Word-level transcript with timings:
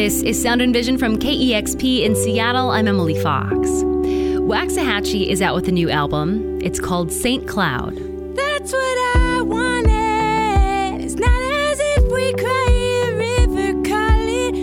This 0.00 0.22
is 0.22 0.40
Sound 0.42 0.62
and 0.62 0.72
Vision 0.72 0.96
from 0.96 1.18
KEXP 1.18 2.00
in 2.04 2.16
Seattle. 2.16 2.70
I'm 2.70 2.88
Emily 2.88 3.22
Fox. 3.22 3.52
Waxahatchee 3.52 5.26
is 5.28 5.42
out 5.42 5.54
with 5.54 5.68
a 5.68 5.72
new 5.72 5.90
album. 5.90 6.58
It's 6.62 6.80
called 6.80 7.12
St. 7.12 7.46
Cloud. 7.46 7.96
That's 8.34 8.72
what 8.72 9.16
I 9.18 9.42
wanted. 9.42 11.04
It's 11.04 11.16
not 11.16 11.28
as 11.28 11.78
if 11.78 12.10
we 12.10 12.32
cry 12.32 12.70
a 13.04 13.14
river, 13.14 13.74
call 13.86 14.26
it 14.26 14.54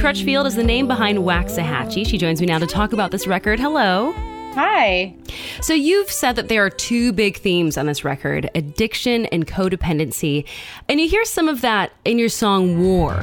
Crutchfield 0.03 0.45
is 0.45 0.55
the 0.55 0.65
name 0.65 0.85
behind 0.85 1.19
Waxahatchee. 1.19 2.05
She 2.05 2.17
joins 2.17 2.41
me 2.41 2.45
now 2.45 2.59
to 2.59 2.67
talk 2.67 2.91
about 2.91 3.11
this 3.11 3.25
record. 3.25 3.57
Hello. 3.57 4.11
Hi. 4.53 5.15
So, 5.61 5.73
you've 5.73 6.11
said 6.11 6.35
that 6.35 6.49
there 6.49 6.65
are 6.65 6.69
two 6.69 7.13
big 7.13 7.37
themes 7.37 7.77
on 7.77 7.85
this 7.85 8.03
record 8.03 8.49
addiction 8.53 9.27
and 9.27 9.47
codependency. 9.47 10.45
And 10.89 10.99
you 10.99 11.07
hear 11.07 11.23
some 11.23 11.47
of 11.47 11.61
that 11.61 11.93
in 12.03 12.19
your 12.19 12.27
song 12.27 12.83
War. 12.83 13.13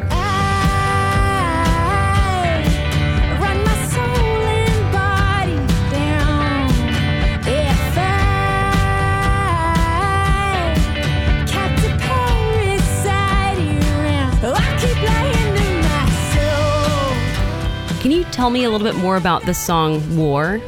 Tell 18.31 18.51
me 18.51 18.65
a 18.65 18.71
little 18.71 18.87
bit 18.87 18.97
more 18.97 19.17
about 19.17 19.45
the 19.45 19.55
song 19.55 20.17
War? 20.17 20.61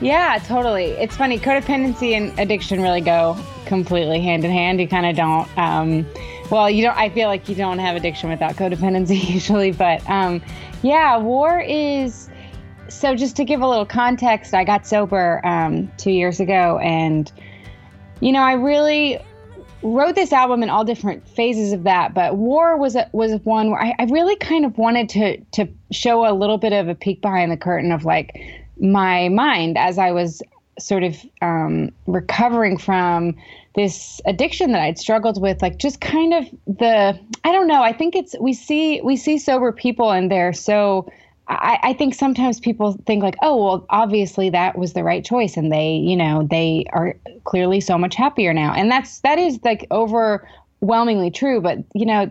Yeah, 0.00 0.38
totally. 0.46 0.86
It's 0.92 1.16
funny. 1.16 1.38
Codependency 1.38 2.12
and 2.12 2.38
addiction 2.38 2.82
really 2.82 3.00
go 3.00 3.36
completely 3.66 4.20
hand 4.20 4.44
in 4.44 4.50
hand. 4.50 4.80
You 4.80 4.86
kind 4.86 5.06
of 5.06 5.16
don't. 5.16 5.58
Um, 5.58 6.06
well, 6.50 6.70
you 6.70 6.84
don't. 6.84 6.96
I 6.96 7.08
feel 7.10 7.28
like 7.28 7.48
you 7.48 7.54
don't 7.54 7.78
have 7.78 7.96
addiction 7.96 8.30
without 8.30 8.54
codependency 8.54 9.28
usually, 9.34 9.72
but 9.72 10.08
um, 10.08 10.40
yeah, 10.82 11.16
war 11.16 11.60
is. 11.60 12.28
So 12.88 13.14
just 13.14 13.36
to 13.36 13.44
give 13.44 13.60
a 13.60 13.68
little 13.68 13.84
context, 13.84 14.54
I 14.54 14.64
got 14.64 14.86
sober 14.86 15.44
um, 15.44 15.90
two 15.98 16.10
years 16.10 16.40
ago, 16.40 16.78
and 16.78 17.30
you 18.20 18.32
know, 18.32 18.40
I 18.40 18.52
really 18.52 19.18
wrote 19.82 20.14
this 20.14 20.32
album 20.32 20.62
in 20.62 20.70
all 20.70 20.84
different 20.84 21.28
phases 21.28 21.72
of 21.72 21.84
that. 21.84 22.14
But 22.14 22.36
war 22.36 22.76
was 22.76 22.96
a, 22.96 23.08
was 23.12 23.40
one 23.44 23.70
where 23.70 23.80
I, 23.80 23.94
I 23.98 24.04
really 24.04 24.36
kind 24.36 24.64
of 24.64 24.78
wanted 24.78 25.08
to 25.10 25.38
to 25.52 25.68
show 25.90 26.28
a 26.28 26.34
little 26.34 26.58
bit 26.58 26.72
of 26.72 26.88
a 26.88 26.94
peek 26.94 27.20
behind 27.20 27.50
the 27.50 27.56
curtain 27.56 27.92
of 27.92 28.04
like 28.04 28.36
my 28.80 29.28
mind 29.28 29.76
as 29.76 29.98
I 29.98 30.12
was 30.12 30.42
sort 30.78 31.02
of 31.02 31.16
um, 31.42 31.90
recovering 32.06 32.78
from 32.78 33.34
this 33.74 34.20
addiction 34.26 34.72
that 34.72 34.80
I'd 34.80 34.98
struggled 34.98 35.40
with, 35.40 35.62
like 35.62 35.78
just 35.78 36.00
kind 36.00 36.34
of 36.34 36.44
the 36.66 37.18
I 37.44 37.52
don't 37.52 37.68
know. 37.68 37.82
I 37.82 37.92
think 37.92 38.16
it's 38.16 38.34
we 38.40 38.52
see 38.52 39.00
we 39.02 39.16
see 39.16 39.38
sober 39.38 39.72
people 39.72 40.10
and 40.10 40.30
they're 40.30 40.52
so. 40.52 41.10
I, 41.50 41.78
I 41.82 41.92
think 41.94 42.12
sometimes 42.12 42.60
people 42.60 43.00
think 43.06 43.22
like, 43.22 43.36
oh 43.40 43.56
well, 43.64 43.86
obviously 43.88 44.50
that 44.50 44.76
was 44.76 44.92
the 44.92 45.02
right 45.02 45.24
choice, 45.24 45.56
and 45.56 45.72
they, 45.72 45.94
you 45.94 46.14
know, 46.14 46.46
they 46.50 46.84
are 46.92 47.16
clearly 47.44 47.80
so 47.80 47.96
much 47.96 48.14
happier 48.16 48.52
now, 48.52 48.74
and 48.74 48.90
that's 48.90 49.20
that 49.20 49.38
is 49.38 49.58
like 49.64 49.86
overwhelmingly 49.90 51.30
true. 51.30 51.62
But 51.62 51.78
you 51.94 52.04
know, 52.04 52.30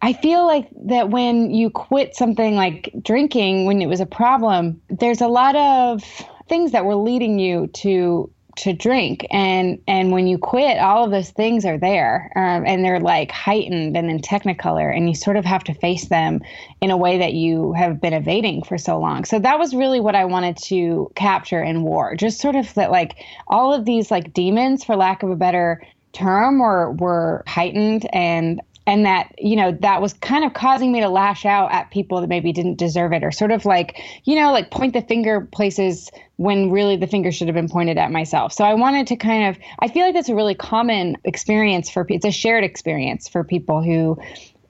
I 0.00 0.12
feel 0.12 0.46
like 0.46 0.68
that 0.86 1.10
when 1.10 1.50
you 1.50 1.70
quit 1.70 2.14
something 2.14 2.54
like 2.54 2.92
drinking 3.02 3.66
when 3.66 3.82
it 3.82 3.86
was 3.86 4.00
a 4.00 4.06
problem, 4.06 4.80
there's 4.88 5.20
a 5.20 5.28
lot 5.28 5.56
of 5.56 6.04
things 6.48 6.72
that 6.72 6.84
were 6.84 6.96
leading 6.96 7.38
you 7.38 7.66
to 7.68 8.30
to 8.58 8.72
drink. 8.72 9.24
And 9.30 9.80
and 9.86 10.10
when 10.10 10.26
you 10.26 10.36
quit 10.36 10.78
all 10.78 11.04
of 11.04 11.10
those 11.10 11.30
things 11.30 11.64
are 11.64 11.78
there 11.78 12.32
um, 12.34 12.64
and 12.66 12.84
they're 12.84 13.00
like 13.00 13.30
heightened 13.30 13.96
and 13.96 14.10
in 14.10 14.20
technicolor 14.20 14.94
and 14.94 15.08
you 15.08 15.14
sort 15.14 15.36
of 15.36 15.44
have 15.44 15.64
to 15.64 15.74
face 15.74 16.06
them 16.08 16.40
in 16.80 16.90
a 16.90 16.96
way 16.96 17.18
that 17.18 17.34
you 17.34 17.72
have 17.74 18.00
been 18.00 18.12
evading 18.12 18.64
for 18.64 18.76
so 18.76 18.98
long. 18.98 19.24
So 19.24 19.38
that 19.38 19.58
was 19.58 19.74
really 19.74 20.00
what 20.00 20.14
i 20.14 20.24
wanted 20.24 20.56
to 20.56 21.10
capture 21.14 21.62
in 21.62 21.82
war 21.82 22.16
just 22.16 22.40
sort 22.40 22.56
of 22.56 22.72
that 22.74 22.90
like 22.90 23.24
all 23.46 23.72
of 23.72 23.84
these 23.84 24.10
like 24.10 24.32
demons 24.32 24.84
for 24.84 24.96
lack 24.96 25.22
of 25.22 25.30
a 25.30 25.36
better 25.36 25.80
term 26.12 26.58
were 26.58 26.92
were 26.92 27.44
heightened 27.46 28.08
and 28.12 28.60
and 28.88 29.04
that 29.04 29.34
you 29.36 29.54
know 29.54 29.70
that 29.82 30.00
was 30.00 30.14
kind 30.14 30.44
of 30.46 30.54
causing 30.54 30.90
me 30.90 31.00
to 31.00 31.10
lash 31.10 31.44
out 31.44 31.70
at 31.70 31.90
people 31.90 32.22
that 32.22 32.26
maybe 32.26 32.52
didn't 32.52 32.76
deserve 32.76 33.12
it 33.12 33.22
or 33.22 33.30
sort 33.30 33.50
of 33.50 33.66
like 33.66 34.00
you 34.24 34.34
know 34.34 34.50
like 34.50 34.70
point 34.70 34.94
the 34.94 35.02
finger 35.02 35.42
places 35.52 36.10
when 36.36 36.70
really 36.70 36.96
the 36.96 37.06
finger 37.06 37.30
should 37.30 37.48
have 37.48 37.54
been 37.54 37.68
pointed 37.68 37.98
at 37.98 38.10
myself. 38.10 38.52
So 38.52 38.64
i 38.64 38.72
wanted 38.72 39.06
to 39.08 39.16
kind 39.16 39.46
of 39.48 39.62
i 39.80 39.88
feel 39.88 40.06
like 40.06 40.14
that's 40.14 40.30
a 40.30 40.34
really 40.34 40.54
common 40.54 41.16
experience 41.24 41.90
for 41.90 42.06
it's 42.08 42.24
a 42.24 42.30
shared 42.30 42.64
experience 42.64 43.28
for 43.28 43.44
people 43.44 43.82
who 43.82 44.18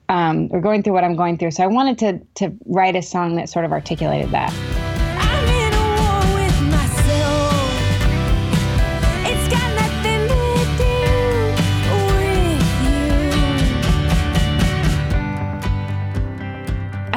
um, 0.09 0.49
are 0.51 0.59
going 0.59 0.83
through 0.83 0.93
what 0.93 1.05
i'm 1.05 1.15
going 1.15 1.37
through. 1.37 1.51
So 1.51 1.63
i 1.63 1.67
wanted 1.67 1.97
to 1.99 2.19
to 2.45 2.53
write 2.65 2.97
a 2.97 3.01
song 3.01 3.37
that 3.37 3.47
sort 3.47 3.63
of 3.63 3.71
articulated 3.71 4.31
that 4.31 4.88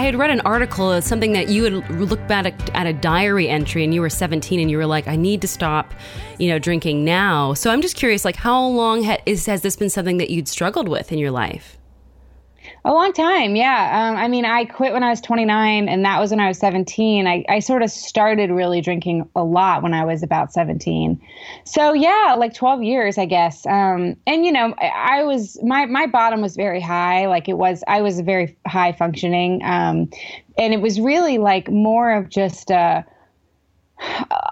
I 0.02 0.06
had 0.06 0.16
read 0.16 0.30
an 0.30 0.40
article, 0.40 1.00
something 1.00 1.30
that 1.34 1.46
you 1.46 1.62
had 1.62 1.88
looked 1.88 2.26
back 2.26 2.46
at, 2.46 2.70
at 2.74 2.88
a 2.88 2.92
diary 2.92 3.48
entry 3.48 3.84
and 3.84 3.94
you 3.94 4.00
were 4.00 4.10
17 4.10 4.58
and 4.58 4.68
you 4.68 4.76
were 4.76 4.84
like, 4.84 5.06
I 5.06 5.14
need 5.14 5.40
to 5.42 5.46
stop, 5.46 5.94
you 6.40 6.48
know, 6.48 6.58
drinking 6.58 7.04
now. 7.04 7.54
So 7.54 7.70
I'm 7.70 7.80
just 7.80 7.94
curious, 7.94 8.24
like, 8.24 8.34
how 8.34 8.66
long 8.66 9.04
ha- 9.04 9.22
is, 9.26 9.46
has 9.46 9.62
this 9.62 9.76
been 9.76 9.90
something 9.90 10.16
that 10.16 10.28
you'd 10.28 10.48
struggled 10.48 10.88
with 10.88 11.12
in 11.12 11.20
your 11.20 11.30
life? 11.30 11.78
A 12.84 12.92
long 12.92 13.12
time, 13.12 13.54
yeah. 13.54 14.10
Um, 14.10 14.16
I 14.16 14.26
mean, 14.26 14.44
I 14.44 14.64
quit 14.64 14.92
when 14.92 15.04
I 15.04 15.10
was 15.10 15.20
29, 15.20 15.88
and 15.88 16.04
that 16.04 16.18
was 16.18 16.30
when 16.30 16.40
I 16.40 16.48
was 16.48 16.58
17. 16.58 17.28
I, 17.28 17.44
I 17.48 17.60
sort 17.60 17.82
of 17.82 17.92
started 17.92 18.50
really 18.50 18.80
drinking 18.80 19.28
a 19.36 19.44
lot 19.44 19.84
when 19.84 19.94
I 19.94 20.04
was 20.04 20.24
about 20.24 20.52
17. 20.52 21.20
So 21.64 21.92
yeah, 21.92 22.34
like 22.36 22.54
12 22.54 22.82
years, 22.82 23.18
I 23.18 23.26
guess. 23.26 23.64
Um, 23.66 24.16
and 24.26 24.44
you 24.44 24.50
know, 24.50 24.74
I, 24.78 25.20
I 25.20 25.22
was 25.22 25.62
my 25.62 25.86
my 25.86 26.06
bottom 26.06 26.40
was 26.40 26.56
very 26.56 26.80
high. 26.80 27.28
Like 27.28 27.48
it 27.48 27.56
was, 27.56 27.84
I 27.86 28.02
was 28.02 28.20
very 28.20 28.56
high 28.66 28.90
functioning, 28.90 29.62
um, 29.62 30.10
and 30.58 30.74
it 30.74 30.80
was 30.80 31.00
really 31.00 31.38
like 31.38 31.70
more 31.70 32.12
of 32.12 32.30
just. 32.30 32.72
Uh, 32.72 33.02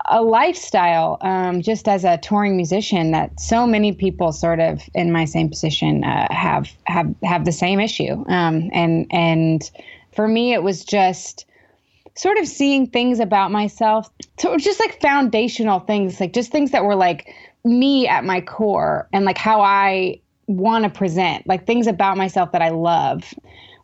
a 0.06 0.22
lifestyle 0.22 1.18
um, 1.20 1.62
just 1.62 1.88
as 1.88 2.04
a 2.04 2.18
touring 2.18 2.56
musician 2.56 3.12
that 3.12 3.38
so 3.40 3.66
many 3.66 3.92
people 3.92 4.32
sort 4.32 4.60
of 4.60 4.82
in 4.94 5.12
my 5.12 5.24
same 5.24 5.48
position 5.48 6.04
uh, 6.04 6.26
have 6.30 6.70
have 6.84 7.14
have 7.22 7.44
the 7.44 7.52
same 7.52 7.80
issue. 7.80 8.24
Um, 8.28 8.70
and 8.72 9.06
and 9.10 9.70
for 10.12 10.28
me 10.28 10.52
it 10.52 10.62
was 10.62 10.84
just 10.84 11.46
sort 12.16 12.38
of 12.38 12.46
seeing 12.46 12.86
things 12.86 13.20
about 13.20 13.50
myself. 13.50 14.10
So 14.38 14.50
it 14.50 14.54
was 14.54 14.64
just 14.64 14.80
like 14.80 15.00
foundational 15.00 15.80
things 15.80 16.20
like 16.20 16.32
just 16.32 16.50
things 16.50 16.72
that 16.72 16.84
were 16.84 16.96
like 16.96 17.32
me 17.64 18.08
at 18.08 18.24
my 18.24 18.40
core 18.40 19.08
and 19.12 19.24
like 19.24 19.38
how 19.38 19.60
I 19.60 20.20
want 20.46 20.84
to 20.84 20.90
present 20.90 21.46
like 21.46 21.66
things 21.66 21.86
about 21.86 22.16
myself 22.16 22.52
that 22.52 22.62
I 22.62 22.70
love 22.70 23.32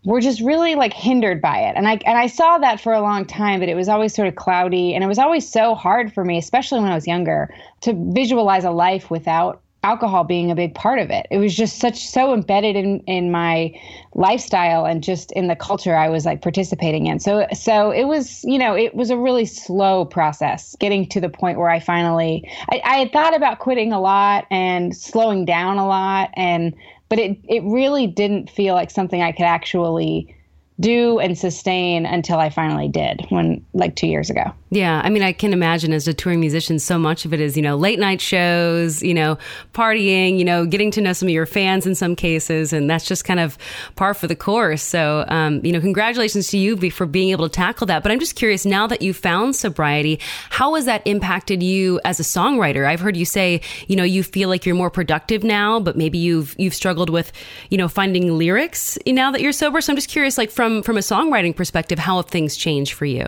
were 0.07 0.21
just 0.21 0.41
really 0.41 0.77
like 0.77 0.95
hindered 0.95 1.43
by 1.43 1.59
it. 1.59 1.75
And 1.77 1.87
I 1.89 1.99
and 2.07 2.17
I 2.17 2.29
saw 2.29 2.59
that 2.59 2.81
for 2.81 2.93
a 2.93 3.03
long 3.03 3.27
time, 3.27 3.61
but 3.61 3.69
it 3.69 3.75
was 3.75 3.89
always 3.89 4.15
sort 4.15 4.29
of 4.29 4.37
cloudy 4.37 4.95
and 4.95 5.03
it 5.03 5.09
was 5.09 5.19
always 5.19 5.47
so 5.47 5.75
hard 5.75 6.15
for 6.15 6.25
me, 6.25 6.39
especially 6.39 6.81
when 6.81 6.93
I 6.93 6.95
was 6.95 7.07
younger, 7.07 7.53
to 7.83 7.93
visualize 8.13 8.65
a 8.65 8.71
life 8.71 9.11
without 9.11 9.61
alcohol 9.83 10.25
being 10.25 10.51
a 10.51 10.55
big 10.55 10.75
part 10.75 10.99
of 10.99 11.11
it. 11.11 11.27
It 11.31 11.39
was 11.39 11.55
just 11.55 11.79
such 11.79 12.07
so 12.09 12.33
embedded 12.33 12.77
in 12.77 13.01
in 13.01 13.33
my 13.33 13.73
lifestyle 14.15 14.87
and 14.87 15.03
just 15.03 15.33
in 15.33 15.49
the 15.49 15.57
culture 15.57 15.97
I 15.97 16.09
was 16.09 16.25
like 16.25 16.41
participating 16.41 17.07
in. 17.07 17.19
So 17.19 17.47
so 17.53 17.91
it 17.91 18.05
was, 18.05 18.45
you 18.45 18.59
know, 18.59 18.77
it 18.77 18.95
was 18.95 19.11
a 19.11 19.17
really 19.17 19.45
slow 19.45 20.05
process 20.05 20.77
getting 20.79 21.09
to 21.09 21.21
the 21.21 21.29
point 21.29 21.59
where 21.59 21.69
I 21.69 21.81
finally 21.81 22.49
I, 22.71 22.81
I 22.85 22.97
had 22.99 23.13
thought 23.13 23.35
about 23.35 23.59
quitting 23.59 23.93
a 23.93 24.01
lot 24.01 24.47
and 24.53 24.97
slowing 24.97 25.45
down 25.45 25.79
a 25.79 25.87
lot 25.87 26.31
and 26.35 26.77
but 27.09 27.19
it 27.19 27.39
it 27.49 27.63
really 27.65 28.07
didn't 28.07 28.51
feel 28.51 28.75
like 28.75 28.91
something 28.91 29.23
I 29.23 29.33
could 29.33 29.45
actually 29.45 30.36
do 30.79 31.19
and 31.19 31.39
sustain 31.39 32.05
until 32.05 32.39
I 32.39 32.51
finally 32.51 32.89
did 32.89 33.25
when 33.31 33.65
like 33.73 33.97
2 33.97 34.07
years 34.07 34.29
ago. 34.29 34.53
Yeah, 34.71 35.01
I 35.03 35.11
mean, 35.11 35.23
I 35.23 35.33
can 35.33 35.53
imagine 35.53 35.93
as 35.93 36.07
a 36.07 36.13
touring 36.13 36.41
musician, 36.41 36.79
so 36.79 36.99
much 36.99 37.25
of 37.25 37.33
it 37.33 37.41
is, 37.41 37.57
you 37.57 37.63
know, 37.63 37.77
late 37.77 37.99
night 37.99 38.21
shows, 38.21 39.03
you 39.03 39.15
know, 39.15 39.39
partying, 39.73 40.39
you 40.39 40.45
know, 40.45 40.67
getting 40.67 40.91
to 40.91 41.01
know 41.01 41.13
some 41.13 41.29
of 41.29 41.33
your 41.33 41.47
fans 41.47 41.87
in 41.87 41.95
some 41.95 42.15
cases, 42.15 42.73
and 42.73 42.91
that's 42.91 43.07
just 43.07 43.25
kind 43.25 43.41
of 43.41 43.57
par 43.95 44.13
for 44.13 44.27
the 44.27 44.37
course. 44.37 44.83
So, 44.83 45.25
um, 45.29 45.65
you 45.65 45.73
know, 45.73 45.81
congratulations 45.81 46.49
to 46.49 46.59
you 46.59 46.77
for 46.91 47.07
being 47.07 47.31
able 47.31 47.49
to 47.49 47.55
tackle 47.55 47.87
that. 47.87 48.03
But 48.03 48.13
I'm 48.13 48.21
just 48.21 48.35
curious, 48.35 48.67
now 48.67 48.87
that 48.89 49.01
you've 49.01 49.17
found 49.17 49.57
sobriety, 49.57 50.21
how 50.51 50.75
has 50.75 50.85
that 50.85 51.01
impacted 51.07 51.63
you 51.63 52.01
as 52.05 52.21
a 52.21 52.25
songwriter? 52.25 52.87
I've 52.87 53.01
heard 53.01 53.17
you 53.17 53.25
say, 53.25 53.63
you 53.87 53.97
know, 53.97 54.05
you 54.05 54.23
feel 54.23 54.49
like 54.49 54.67
you're 54.67 54.75
more 54.75 54.91
productive 54.91 55.43
now, 55.43 55.81
but 55.81 55.97
maybe 55.97 56.19
you've 56.19 56.55
you've 56.59 56.75
struggled 56.75 57.09
with, 57.09 57.33
you 57.71 57.79
know, 57.79 57.89
finding 57.89 58.37
lyrics 58.37 58.99
now 59.07 59.31
that 59.31 59.41
you're 59.41 59.53
sober. 59.53 59.81
So 59.81 59.93
I'm 59.93 59.97
just 59.97 60.11
curious, 60.11 60.37
like 60.37 60.51
from 60.51 60.66
from 60.67 60.83
from 60.83 60.97
a 60.97 61.01
songwriting 61.01 61.55
perspective, 61.55 61.99
how 61.99 62.17
have 62.17 62.27
things 62.27 62.57
changed 62.57 62.93
for 62.93 63.05
you? 63.05 63.27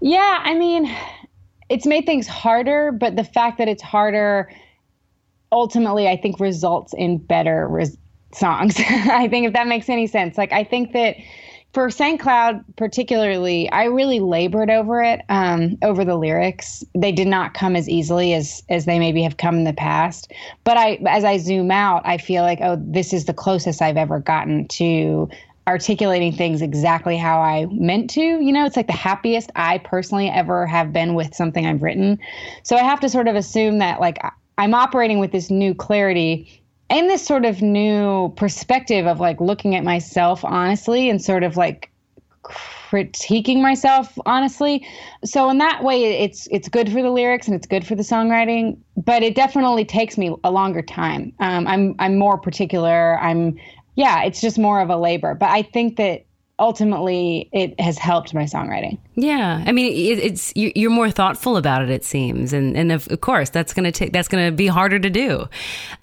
Yeah, 0.00 0.40
I 0.42 0.54
mean, 0.54 0.92
it's 1.68 1.86
made 1.86 2.04
things 2.04 2.26
harder, 2.26 2.90
but 2.90 3.14
the 3.16 3.24
fact 3.24 3.58
that 3.58 3.68
it's 3.68 3.82
harder 3.82 4.50
ultimately, 5.52 6.08
I 6.08 6.16
think, 6.16 6.40
results 6.40 6.92
in 6.94 7.18
better 7.18 7.68
res- 7.68 7.96
songs. 8.32 8.74
I 8.80 9.28
think 9.28 9.46
if 9.46 9.52
that 9.52 9.68
makes 9.68 9.88
any 9.88 10.06
sense. 10.06 10.36
Like, 10.36 10.52
I 10.52 10.64
think 10.64 10.92
that 10.94 11.16
for 11.74 11.90
St. 11.90 12.18
Cloud, 12.18 12.64
particularly, 12.76 13.70
I 13.70 13.84
really 13.84 14.20
labored 14.20 14.70
over 14.70 15.00
it, 15.02 15.20
um, 15.28 15.78
over 15.82 16.04
the 16.04 16.16
lyrics. 16.16 16.82
They 16.94 17.12
did 17.12 17.28
not 17.28 17.54
come 17.54 17.76
as 17.76 17.88
easily 17.88 18.34
as 18.34 18.64
as 18.68 18.84
they 18.84 18.98
maybe 18.98 19.22
have 19.22 19.36
come 19.36 19.58
in 19.58 19.64
the 19.64 19.72
past. 19.72 20.32
But 20.64 20.76
I, 20.76 20.98
as 21.06 21.24
I 21.24 21.38
zoom 21.38 21.70
out, 21.70 22.02
I 22.04 22.18
feel 22.18 22.42
like, 22.42 22.58
oh, 22.62 22.82
this 22.82 23.12
is 23.12 23.26
the 23.26 23.34
closest 23.34 23.80
I've 23.80 23.96
ever 23.96 24.18
gotten 24.18 24.66
to 24.68 25.28
articulating 25.68 26.32
things 26.32 26.62
exactly 26.62 27.18
how 27.18 27.40
I 27.40 27.66
meant 27.70 28.08
to. 28.10 28.20
You 28.20 28.52
know, 28.52 28.64
it's 28.64 28.76
like 28.76 28.86
the 28.86 28.94
happiest 28.94 29.52
I 29.54 29.78
personally 29.78 30.30
ever 30.30 30.66
have 30.66 30.92
been 30.94 31.14
with 31.14 31.34
something 31.34 31.66
I've 31.66 31.82
written. 31.82 32.18
So 32.62 32.74
I 32.74 32.82
have 32.82 33.00
to 33.00 33.08
sort 33.08 33.28
of 33.28 33.36
assume 33.36 33.78
that 33.78 34.00
like 34.00 34.18
I'm 34.56 34.74
operating 34.74 35.18
with 35.18 35.30
this 35.30 35.50
new 35.50 35.74
clarity 35.74 36.62
and 36.88 37.10
this 37.10 37.24
sort 37.24 37.44
of 37.44 37.60
new 37.60 38.30
perspective 38.30 39.06
of 39.06 39.20
like 39.20 39.42
looking 39.42 39.76
at 39.76 39.84
myself 39.84 40.42
honestly 40.42 41.10
and 41.10 41.22
sort 41.22 41.44
of 41.44 41.58
like 41.58 41.90
critiquing 42.44 43.60
myself 43.60 44.18
honestly. 44.24 44.86
So 45.22 45.50
in 45.50 45.58
that 45.58 45.84
way 45.84 46.22
it's 46.22 46.48
it's 46.50 46.68
good 46.70 46.90
for 46.90 47.02
the 47.02 47.10
lyrics 47.10 47.46
and 47.46 47.54
it's 47.54 47.66
good 47.66 47.86
for 47.86 47.94
the 47.94 48.02
songwriting, 48.02 48.78
but 48.96 49.22
it 49.22 49.34
definitely 49.34 49.84
takes 49.84 50.16
me 50.16 50.34
a 50.44 50.50
longer 50.50 50.80
time. 50.80 51.34
Um, 51.40 51.66
I'm 51.66 51.94
I'm 51.98 52.16
more 52.16 52.38
particular. 52.38 53.18
I'm 53.20 53.58
yeah, 53.98 54.22
it's 54.22 54.40
just 54.40 54.58
more 54.58 54.80
of 54.80 54.90
a 54.90 54.96
labor. 54.96 55.34
But 55.34 55.48
I 55.50 55.62
think 55.62 55.96
that 55.96 56.24
ultimately 56.60 57.48
it 57.52 57.78
has 57.80 57.98
helped 57.98 58.32
my 58.32 58.44
songwriting. 58.44 58.96
Yeah, 59.16 59.64
I 59.66 59.72
mean, 59.72 59.92
it's 59.92 60.52
you're 60.54 60.90
more 60.90 61.10
thoughtful 61.10 61.56
about 61.56 61.82
it. 61.82 61.90
It 61.90 62.04
seems, 62.04 62.52
and 62.52 62.76
and 62.76 62.92
of 62.92 63.10
of 63.10 63.20
course 63.20 63.50
that's 63.50 63.74
to 63.74 63.90
take 63.90 64.12
that's 64.12 64.28
to 64.28 64.52
be 64.52 64.68
harder 64.68 65.00
to 65.00 65.10
do. 65.10 65.48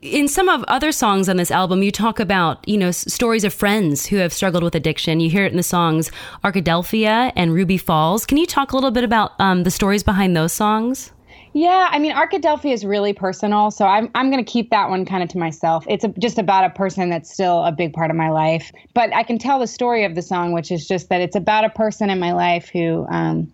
In 0.02 0.28
some 0.28 0.50
of 0.50 0.66
other 0.68 0.92
songs 0.92 1.30
on 1.30 1.38
this 1.38 1.52
album, 1.52 1.84
you 1.84 1.92
talk 1.92 2.20
about 2.20 2.68
you 2.68 2.78
know 2.78 2.92
stories 2.92 3.46
of 3.46 3.54
friends 3.54 4.06
who 4.06 4.18
have 4.18 4.34
struggled 4.34 4.64
with 4.64 4.76
addiction. 4.76 5.22
You 5.22 5.30
hear 5.30 5.46
it 5.46 5.52
in 5.52 5.58
the 5.58 5.64
songs 5.64 6.12
Arkadelphia 6.44 7.32
and 7.38 7.54
Ruby 7.54 7.78
Falls. 7.78 8.26
Can 8.26 8.38
you 8.38 8.46
talk 8.46 8.74
a 8.74 8.76
little 8.76 8.92
bit 8.92 9.06
about 9.06 9.40
um, 9.40 9.64
the 9.64 9.72
stories 9.72 10.04
behind 10.04 10.36
those 10.36 10.52
songs? 10.52 11.14
Yeah, 11.56 11.88
I 11.90 12.00
mean, 12.00 12.12
Arkadelphia 12.12 12.74
is 12.74 12.84
really 12.84 13.14
personal, 13.14 13.72
so 13.72 13.86
I'm 13.86 14.12
I'm 14.14 14.30
to 14.30 14.44
keep 14.44 14.72
that 14.72 14.90
one 14.90 15.06
kind 15.06 15.24
of 15.24 15.30
to 15.30 15.38
myself. 15.38 15.86
It's 15.88 16.04
a, 16.04 16.10
just 16.10 16.38
about 16.38 16.66
a 16.66 16.70
person 16.70 17.10
that's 17.10 17.32
still 17.32 17.64
a 17.64 17.72
big 17.72 17.94
part 17.94 18.12
of 18.12 18.18
my 18.18 18.30
life, 18.30 18.74
but 18.94 19.14
I 19.16 19.24
can 19.24 19.40
tell 19.40 19.58
the 19.58 19.66
story 19.66 20.04
of 20.04 20.16
the 20.16 20.22
song, 20.22 20.52
which 20.52 20.70
is 20.70 20.86
just 20.86 21.08
that 21.08 21.22
it's 21.22 21.36
about 21.38 21.64
a 21.64 21.70
person 21.70 22.10
in 22.10 22.20
my 22.20 22.34
life 22.34 22.68
who 22.68 23.08
um, 23.08 23.50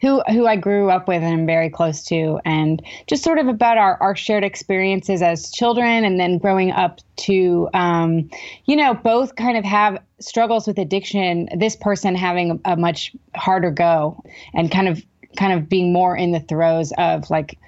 who 0.00 0.20
who 0.22 0.48
I 0.48 0.56
grew 0.56 0.90
up 0.90 1.06
with 1.06 1.22
and 1.22 1.32
am 1.32 1.46
very 1.46 1.70
close 1.70 2.02
to, 2.06 2.40
and 2.44 2.82
just 3.06 3.22
sort 3.22 3.38
of 3.38 3.46
about 3.46 3.78
our, 3.78 3.96
our 4.02 4.16
shared 4.16 4.42
experiences 4.42 5.22
as 5.22 5.52
children, 5.52 6.04
and 6.04 6.18
then 6.18 6.38
growing 6.38 6.72
up 6.72 6.98
to, 7.18 7.68
um, 7.72 8.28
you 8.64 8.74
know, 8.74 8.94
both 8.94 9.36
kind 9.36 9.56
of 9.56 9.64
have 9.64 10.02
struggles 10.18 10.66
with 10.66 10.76
addiction. 10.76 11.48
This 11.56 11.76
person 11.76 12.16
having 12.16 12.60
a, 12.64 12.72
a 12.72 12.76
much 12.76 13.14
harder 13.36 13.70
go, 13.70 14.20
and 14.54 14.72
kind 14.72 14.88
of 14.88 15.04
kind 15.36 15.52
of 15.52 15.68
being 15.68 15.92
more 15.92 16.16
in 16.16 16.32
the 16.32 16.40
throes 16.40 16.92
of 16.98 17.30
like 17.30 17.58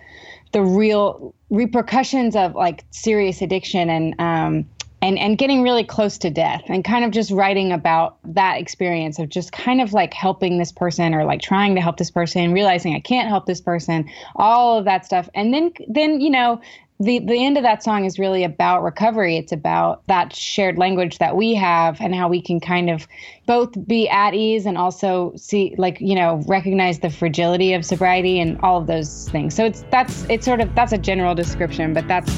the 0.53 0.63
real 0.63 1.35
repercussions 1.51 2.37
of 2.37 2.55
like 2.55 2.85
serious 2.91 3.43
addiction 3.43 3.91
and 3.91 4.15
um, 4.21 4.67
and 5.03 5.19
and 5.19 5.37
getting 5.37 5.63
really 5.63 5.85
close 5.85 6.17
to 6.19 6.31
death 6.31 6.63
and 6.69 6.85
kind 6.85 7.05
of 7.05 7.11
just 7.11 7.31
writing 7.31 7.73
about 7.73 8.19
that 8.25 8.59
experience 8.59 9.19
of 9.19 9.29
just 9.29 9.53
kind 9.53 9.81
of 9.81 9.93
like 9.93 10.15
helping 10.15 10.59
this 10.59 10.73
person 10.73 11.15
or 11.15 11.25
like 11.25 11.43
trying 11.43 11.75
to 11.75 11.81
help 11.81 11.97
this 11.97 12.11
person 12.11 12.53
realizing 12.53 12.95
I 12.95 13.01
can't 13.01 13.29
help 13.29 13.47
this 13.47 13.61
person 13.61 14.09
all 14.37 14.79
of 14.79 14.85
that 14.85 15.05
stuff. 15.05 15.29
And 15.35 15.53
then 15.53 15.73
then 15.89 16.21
you 16.21 16.31
know 16.31 16.61
the 17.03 17.19
the 17.19 17.45
end 17.45 17.57
of 17.57 17.65
that 17.65 17.83
song 17.83 18.05
is 18.05 18.19
really 18.19 18.45
about 18.45 18.83
recovery. 18.83 19.37
It's 19.37 19.51
about 19.51 20.07
that 20.07 20.35
shared 20.35 20.79
language 20.79 21.19
that 21.19 21.37
we 21.37 21.55
have 21.55 22.01
and 22.01 22.15
how 22.15 22.29
we 22.29 22.41
can 22.41 22.61
kind 22.61 22.89
of 22.89 23.09
both 23.47 23.71
be 23.89 24.09
at 24.09 24.35
ease 24.35 24.67
and 24.67 24.79
also 24.79 25.33
see 25.37 25.75
like 25.79 26.01
you 26.01 26.15
know 26.15 26.43
recognize 26.47 27.01
the 27.01 27.11
fragility 27.11 27.75
of 27.75 27.85
sobriety 27.85 28.39
and 28.39 28.61
all 28.61 28.81
of 28.81 28.87
those 28.87 29.29
things. 29.31 29.55
So 29.55 29.65
it's 29.65 29.85
that's 29.91 30.25
it's 30.31 30.45
sort 30.45 30.61
of 30.61 30.73
that's 30.77 30.93
a 30.93 30.99
general 30.99 31.35
description, 31.35 31.93
but 31.93 32.07
that's 32.07 32.33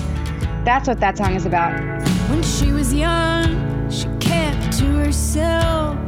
that's 0.64 0.88
what 0.88 0.98
that 1.00 1.18
song 1.18 1.34
is 1.34 1.44
about. 1.44 1.78
When 2.30 2.42
she 2.42 2.72
was 2.72 2.94
young, 2.94 3.90
she 3.90 4.06
kept 4.18 4.78
to 4.78 4.86
herself. 4.86 5.98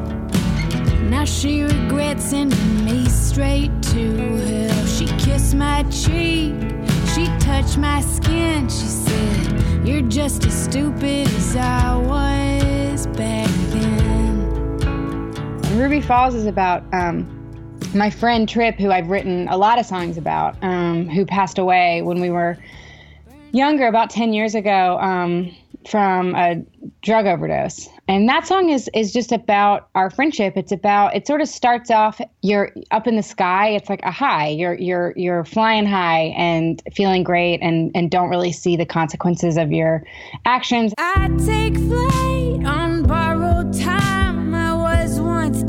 Now 1.02 1.24
she 1.26 1.62
regrets 1.62 2.24
sending 2.24 2.84
me 2.84 3.06
straight 3.08 3.70
to 3.82 4.16
hell. 4.16 4.86
She 4.86 5.06
kissed 5.18 5.54
my 5.54 5.82
cheek 5.84 6.54
she 7.16 7.24
touched 7.38 7.78
my 7.78 8.02
skin. 8.02 8.25
She 8.68 8.86
said, 8.86 9.86
You're 9.86 10.02
just 10.02 10.44
as 10.44 10.64
stupid 10.64 11.28
as 11.28 11.56
I 11.56 11.96
was 11.96 13.06
back 13.06 13.48
then. 13.70 14.48
Ruby 15.78 16.00
Falls 16.00 16.34
is 16.34 16.46
about 16.46 16.82
um, 16.92 17.26
my 17.94 18.10
friend 18.10 18.48
Trip, 18.48 18.74
who 18.74 18.90
I've 18.90 19.08
written 19.08 19.46
a 19.48 19.56
lot 19.56 19.78
of 19.78 19.86
songs 19.86 20.18
about, 20.18 20.56
um, 20.62 21.08
who 21.08 21.24
passed 21.24 21.58
away 21.58 22.02
when 22.02 22.20
we 22.20 22.28
were 22.28 22.58
younger, 23.52 23.86
about 23.86 24.10
10 24.10 24.32
years 24.32 24.56
ago. 24.56 24.98
Um, 24.98 25.54
from 25.88 26.34
a 26.34 26.56
drug 27.02 27.26
overdose. 27.26 27.88
And 28.08 28.28
that 28.28 28.46
song 28.46 28.70
is 28.70 28.88
is 28.94 29.12
just 29.12 29.32
about 29.32 29.88
our 29.94 30.10
friendship. 30.10 30.56
It's 30.56 30.72
about 30.72 31.14
it 31.14 31.26
sort 31.26 31.40
of 31.40 31.48
starts 31.48 31.90
off 31.90 32.20
you're 32.42 32.72
up 32.90 33.06
in 33.06 33.16
the 33.16 33.22
sky. 33.22 33.70
It's 33.70 33.88
like 33.88 34.02
a 34.02 34.10
high. 34.10 34.48
You're 34.48 34.74
you're 34.74 35.12
you're 35.16 35.44
flying 35.44 35.86
high 35.86 36.34
and 36.36 36.82
feeling 36.94 37.24
great 37.24 37.60
and 37.62 37.90
and 37.94 38.10
don't 38.10 38.28
really 38.28 38.52
see 38.52 38.76
the 38.76 38.86
consequences 38.86 39.56
of 39.56 39.72
your 39.72 40.04
actions. 40.44 40.92
I 40.98 41.28
take 41.44 41.76
flight 41.76 42.66
on 42.66 43.02
borrowed 43.04 43.72
time. 43.78 44.54
I 44.54 44.74
was 44.74 45.20
once 45.20 45.62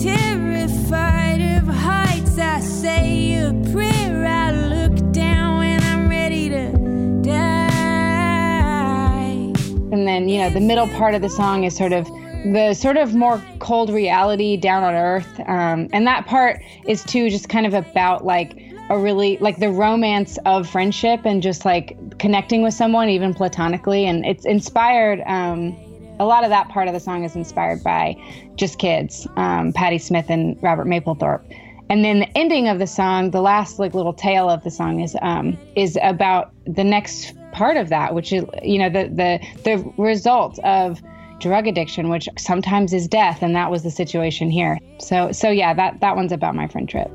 and 10.07 10.23
then 10.23 10.29
you 10.29 10.39
know 10.39 10.49
the 10.49 10.61
middle 10.61 10.87
part 10.87 11.15
of 11.15 11.21
the 11.21 11.29
song 11.29 11.65
is 11.65 11.75
sort 11.75 11.91
of 11.91 12.07
the 12.53 12.73
sort 12.73 12.97
of 12.97 13.13
more 13.13 13.43
cold 13.59 13.89
reality 13.89 14.55
down 14.55 14.83
on 14.83 14.93
earth. 14.93 15.39
Um, 15.41 15.89
and 15.91 16.07
that 16.07 16.25
part 16.25 16.61
is 16.85 17.03
too 17.03 17.29
just 17.29 17.49
kind 17.49 17.65
of 17.65 17.73
about 17.73 18.25
like 18.25 18.57
a 18.89 18.97
really 18.97 19.37
like 19.39 19.57
the 19.57 19.69
romance 19.69 20.37
of 20.45 20.69
friendship 20.69 21.25
and 21.25 21.43
just 21.43 21.65
like 21.65 21.97
connecting 22.19 22.61
with 22.63 22.73
someone 22.73 23.09
even 23.09 23.33
platonically. 23.33 24.05
And 24.05 24.25
it's 24.25 24.45
inspired 24.45 25.21
um, 25.25 25.75
a 26.19 26.25
lot 26.25 26.43
of 26.43 26.49
that 26.49 26.69
part 26.69 26.87
of 26.87 26.93
the 26.93 26.99
song 26.99 27.25
is 27.25 27.35
inspired 27.35 27.83
by 27.83 28.15
just 28.55 28.79
kids 28.79 29.27
um, 29.35 29.71
patti 29.73 29.99
smith 29.99 30.29
and 30.29 30.57
robert 30.63 30.87
mapplethorpe 30.87 31.43
and 31.89 32.03
then 32.03 32.19
the 32.19 32.37
ending 32.37 32.67
of 32.67 32.79
the 32.79 32.87
song 32.87 33.31
the 33.31 33.41
last 33.41 33.79
like 33.79 33.93
little 33.93 34.13
tail 34.13 34.49
of 34.49 34.63
the 34.63 34.71
song 34.71 34.99
is 34.99 35.15
um, 35.21 35.57
is 35.75 35.97
about 36.01 36.51
the 36.65 36.83
next 36.83 37.33
part 37.51 37.77
of 37.77 37.89
that, 37.89 38.13
which 38.13 38.31
is 38.31 38.45
you 38.63 38.77
know 38.77 38.89
the 38.89 39.07
the 39.09 39.39
the 39.63 39.93
result 39.97 40.59
of 40.59 41.01
drug 41.39 41.67
addiction, 41.67 42.09
which 42.09 42.27
sometimes 42.37 42.93
is 42.93 43.07
death, 43.07 43.41
and 43.41 43.55
that 43.55 43.71
was 43.71 43.83
the 43.83 43.91
situation 43.91 44.49
here. 44.49 44.79
So 44.99 45.31
so 45.31 45.49
yeah, 45.49 45.73
that 45.73 45.99
that 46.01 46.15
one's 46.15 46.31
about 46.31 46.55
my 46.55 46.67
friend 46.67 46.87
Trip. 46.87 47.11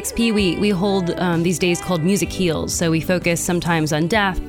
KEXP, 0.00 0.32
we, 0.32 0.56
we 0.56 0.70
hold 0.70 1.10
um, 1.20 1.42
these 1.42 1.58
days 1.58 1.78
called 1.78 2.02
Music 2.02 2.32
Heals. 2.32 2.72
So 2.72 2.90
we 2.90 3.02
focus 3.02 3.38
sometimes 3.38 3.92
on 3.92 4.06
death 4.06 4.40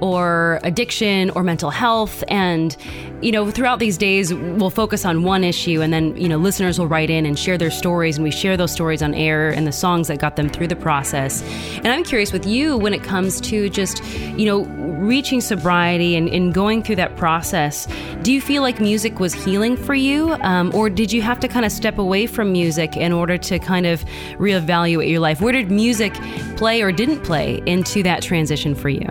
or 0.00 0.60
addiction 0.62 1.30
or 1.30 1.42
mental 1.42 1.70
health. 1.70 2.22
And, 2.28 2.76
you 3.22 3.32
know, 3.32 3.50
throughout 3.50 3.78
these 3.78 3.96
days, 3.96 4.34
we'll 4.34 4.70
focus 4.70 5.04
on 5.04 5.22
one 5.22 5.44
issue 5.44 5.80
and 5.80 5.92
then, 5.92 6.16
you 6.16 6.28
know, 6.28 6.36
listeners 6.36 6.78
will 6.78 6.88
write 6.88 7.08
in 7.08 7.24
and 7.24 7.38
share 7.38 7.56
their 7.56 7.70
stories. 7.70 8.16
And 8.16 8.24
we 8.24 8.30
share 8.30 8.56
those 8.56 8.72
stories 8.72 9.02
on 9.02 9.14
air 9.14 9.50
and 9.50 9.66
the 9.66 9.72
songs 9.72 10.08
that 10.08 10.18
got 10.18 10.36
them 10.36 10.48
through 10.48 10.68
the 10.68 10.76
process. 10.76 11.42
And 11.76 11.88
I'm 11.88 12.04
curious 12.04 12.32
with 12.32 12.46
you 12.46 12.76
when 12.76 12.92
it 12.92 13.02
comes 13.02 13.40
to 13.42 13.70
just, 13.70 14.02
you 14.36 14.44
know, 14.44 14.64
reaching 15.02 15.40
sobriety 15.40 16.16
and, 16.16 16.28
and 16.28 16.54
going 16.54 16.82
through 16.82 16.96
that 16.96 17.16
process, 17.16 17.86
do 18.22 18.32
you 18.32 18.40
feel 18.40 18.62
like 18.62 18.80
music 18.80 19.20
was 19.20 19.32
healing 19.34 19.76
for 19.76 19.94
you? 19.94 20.32
Um, 20.42 20.74
or 20.74 20.90
did 20.90 21.12
you 21.12 21.22
have 21.22 21.40
to 21.40 21.48
kind 21.48 21.64
of 21.64 21.72
step 21.72 21.98
away 21.98 22.26
from 22.26 22.52
music 22.52 22.96
in 22.96 23.12
order 23.12 23.38
to 23.38 23.58
kind 23.58 23.86
of 23.86 24.04
reevaluate 24.38 25.10
your 25.10 25.20
life? 25.20 25.40
Where 25.40 25.52
did 25.52 25.70
music 25.70 26.14
play 26.56 26.82
or 26.82 26.92
didn't 26.92 27.22
play 27.22 27.62
into 27.66 28.02
that 28.02 28.22
transition 28.22 28.74
for 28.74 28.88
you? 28.88 29.08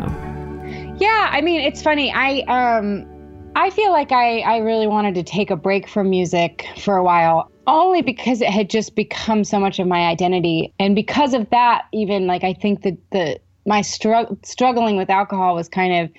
Yeah, 0.97 1.29
I 1.31 1.41
mean, 1.41 1.61
it's 1.61 1.81
funny. 1.81 2.11
I 2.13 2.41
um 2.47 3.10
I 3.55 3.69
feel 3.69 3.91
like 3.91 4.11
I 4.11 4.39
I 4.39 4.57
really 4.57 4.87
wanted 4.87 5.15
to 5.15 5.23
take 5.23 5.51
a 5.51 5.55
break 5.55 5.87
from 5.87 6.09
music 6.09 6.65
for 6.77 6.95
a 6.97 7.03
while 7.03 7.51
only 7.67 8.01
because 8.01 8.41
it 8.41 8.49
had 8.49 8.69
just 8.69 8.95
become 8.95 9.43
so 9.43 9.59
much 9.59 9.79
of 9.79 9.87
my 9.87 10.07
identity. 10.07 10.73
And 10.79 10.95
because 10.95 11.33
of 11.33 11.49
that 11.49 11.85
even 11.93 12.27
like 12.27 12.43
I 12.43 12.53
think 12.53 12.83
that 12.83 12.97
the 13.11 13.39
my 13.65 13.81
strugg- 13.81 14.45
struggling 14.45 14.97
with 14.97 15.09
alcohol 15.09 15.53
was 15.53 15.69
kind 15.69 15.93
of 15.93 16.09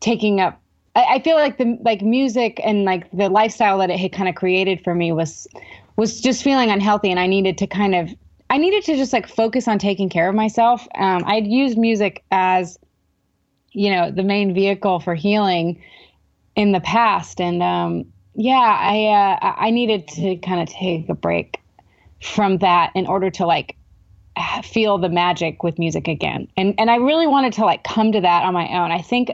taking 0.00 0.40
up 0.40 0.60
I, 0.96 1.16
I 1.16 1.22
feel 1.22 1.36
like 1.36 1.58
the 1.58 1.78
like 1.84 2.02
music 2.02 2.60
and 2.64 2.84
like 2.84 3.10
the 3.12 3.28
lifestyle 3.28 3.78
that 3.78 3.90
it 3.90 3.98
had 3.98 4.12
kind 4.12 4.28
of 4.28 4.34
created 4.34 4.82
for 4.82 4.94
me 4.94 5.12
was 5.12 5.46
was 5.96 6.20
just 6.20 6.42
feeling 6.42 6.70
unhealthy. 6.70 7.10
And 7.10 7.20
I 7.20 7.26
needed 7.26 7.58
to 7.58 7.66
kind 7.66 7.94
of 7.94 8.08
I 8.50 8.56
needed 8.56 8.82
to 8.84 8.96
just 8.96 9.12
like 9.12 9.28
focus 9.28 9.68
on 9.68 9.78
taking 9.78 10.08
care 10.08 10.28
of 10.28 10.34
myself. 10.34 10.88
Um, 10.94 11.22
I'd 11.26 11.46
used 11.46 11.76
music 11.76 12.24
as 12.30 12.78
you 13.72 13.90
know 13.90 14.10
the 14.10 14.22
main 14.22 14.54
vehicle 14.54 15.00
for 15.00 15.14
healing 15.14 15.82
in 16.58 16.72
the 16.72 16.80
past. 16.80 17.40
And 17.40 17.62
um, 17.62 18.04
yeah 18.38 18.78
i 18.80 19.04
uh, 19.06 19.54
i 19.58 19.68
needed 19.70 20.06
to 20.06 20.36
kind 20.36 20.62
of 20.62 20.68
take 20.68 21.08
a 21.08 21.14
break 21.14 21.60
from 22.22 22.58
that 22.58 22.92
in 22.94 23.04
order 23.06 23.30
to 23.30 23.44
like 23.44 23.76
feel 24.62 24.96
the 24.98 25.08
magic 25.08 25.64
with 25.64 25.76
music 25.78 26.06
again. 26.06 26.46
And 26.56 26.74
and 26.78 26.90
i 26.90 26.96
really 26.96 27.26
wanted 27.26 27.52
to 27.54 27.64
like 27.64 27.82
come 27.82 28.12
to 28.12 28.20
that 28.20 28.44
on 28.44 28.54
my 28.54 28.68
own. 28.68 28.92
I 28.92 29.02
think 29.02 29.32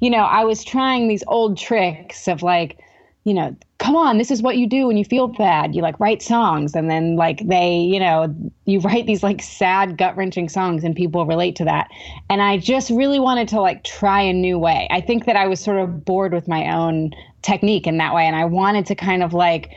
you 0.00 0.10
know 0.10 0.24
i 0.24 0.44
was 0.44 0.64
trying 0.64 1.08
these 1.08 1.22
old 1.26 1.58
tricks 1.58 2.26
of 2.28 2.42
like 2.42 2.78
you 3.26 3.34
know, 3.34 3.56
come 3.86 3.94
on, 3.94 4.18
this 4.18 4.32
is 4.32 4.42
what 4.42 4.56
you 4.56 4.66
do 4.66 4.88
when 4.88 4.96
you 4.96 5.04
feel 5.04 5.28
bad. 5.28 5.72
You 5.72 5.80
like 5.80 6.00
write 6.00 6.20
songs 6.20 6.74
and 6.74 6.90
then 6.90 7.14
like 7.14 7.46
they, 7.46 7.76
you 7.78 8.00
know, 8.00 8.34
you 8.64 8.80
write 8.86 9.06
these 9.06 9.22
like 9.22 9.40
sad, 9.40 9.96
gut 9.96 10.16
wrenching 10.16 10.48
songs 10.48 10.82
and 10.82 10.94
people 10.96 11.24
relate 11.24 11.54
to 11.56 11.64
that. 11.66 11.88
And 12.28 12.42
I 12.42 12.58
just 12.58 12.90
really 12.90 13.20
wanted 13.20 13.46
to 13.48 13.60
like 13.60 13.84
try 13.84 14.20
a 14.22 14.32
new 14.32 14.58
way. 14.58 14.88
I 14.90 15.00
think 15.00 15.24
that 15.26 15.36
I 15.36 15.46
was 15.46 15.60
sort 15.60 15.78
of 15.78 16.04
bored 16.04 16.34
with 16.34 16.48
my 16.48 16.74
own 16.74 17.12
technique 17.42 17.86
in 17.86 17.96
that 17.98 18.12
way. 18.12 18.24
And 18.24 18.34
I 18.34 18.44
wanted 18.44 18.86
to 18.86 18.96
kind 18.96 19.22
of 19.22 19.32
like 19.32 19.70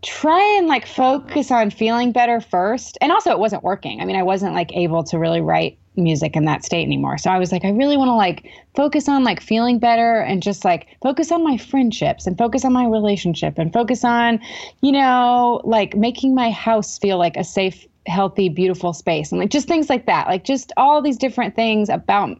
try 0.00 0.42
and 0.56 0.66
like 0.66 0.86
focus 0.86 1.50
on 1.50 1.70
feeling 1.70 2.12
better 2.12 2.40
first. 2.40 2.96
And 3.02 3.12
also, 3.12 3.30
it 3.30 3.38
wasn't 3.38 3.62
working. 3.62 4.00
I 4.00 4.06
mean, 4.06 4.16
I 4.16 4.22
wasn't 4.22 4.54
like 4.54 4.74
able 4.74 5.04
to 5.04 5.18
really 5.18 5.42
write 5.42 5.78
music 5.96 6.36
in 6.36 6.44
that 6.44 6.64
state 6.64 6.84
anymore. 6.84 7.18
So 7.18 7.30
I 7.30 7.38
was 7.38 7.52
like, 7.52 7.64
I 7.64 7.70
really 7.70 7.96
want 7.96 8.08
to 8.08 8.14
like 8.14 8.50
focus 8.74 9.08
on 9.08 9.24
like 9.24 9.40
feeling 9.40 9.78
better 9.78 10.20
and 10.20 10.42
just 10.42 10.64
like 10.64 10.88
focus 11.02 11.30
on 11.30 11.44
my 11.44 11.56
friendships 11.56 12.26
and 12.26 12.36
focus 12.36 12.64
on 12.64 12.72
my 12.72 12.86
relationship 12.86 13.58
and 13.58 13.72
focus 13.72 14.04
on, 14.04 14.40
you 14.80 14.92
know, 14.92 15.60
like 15.64 15.96
making 15.96 16.34
my 16.34 16.50
house 16.50 16.98
feel 16.98 17.18
like 17.18 17.36
a 17.36 17.44
safe, 17.44 17.86
healthy, 18.06 18.48
beautiful 18.48 18.92
space 18.92 19.30
and 19.30 19.40
like 19.40 19.50
just 19.50 19.68
things 19.68 19.88
like 19.88 20.06
that. 20.06 20.26
Like 20.26 20.44
just 20.44 20.72
all 20.76 21.00
these 21.00 21.16
different 21.16 21.54
things 21.54 21.88
about 21.88 22.38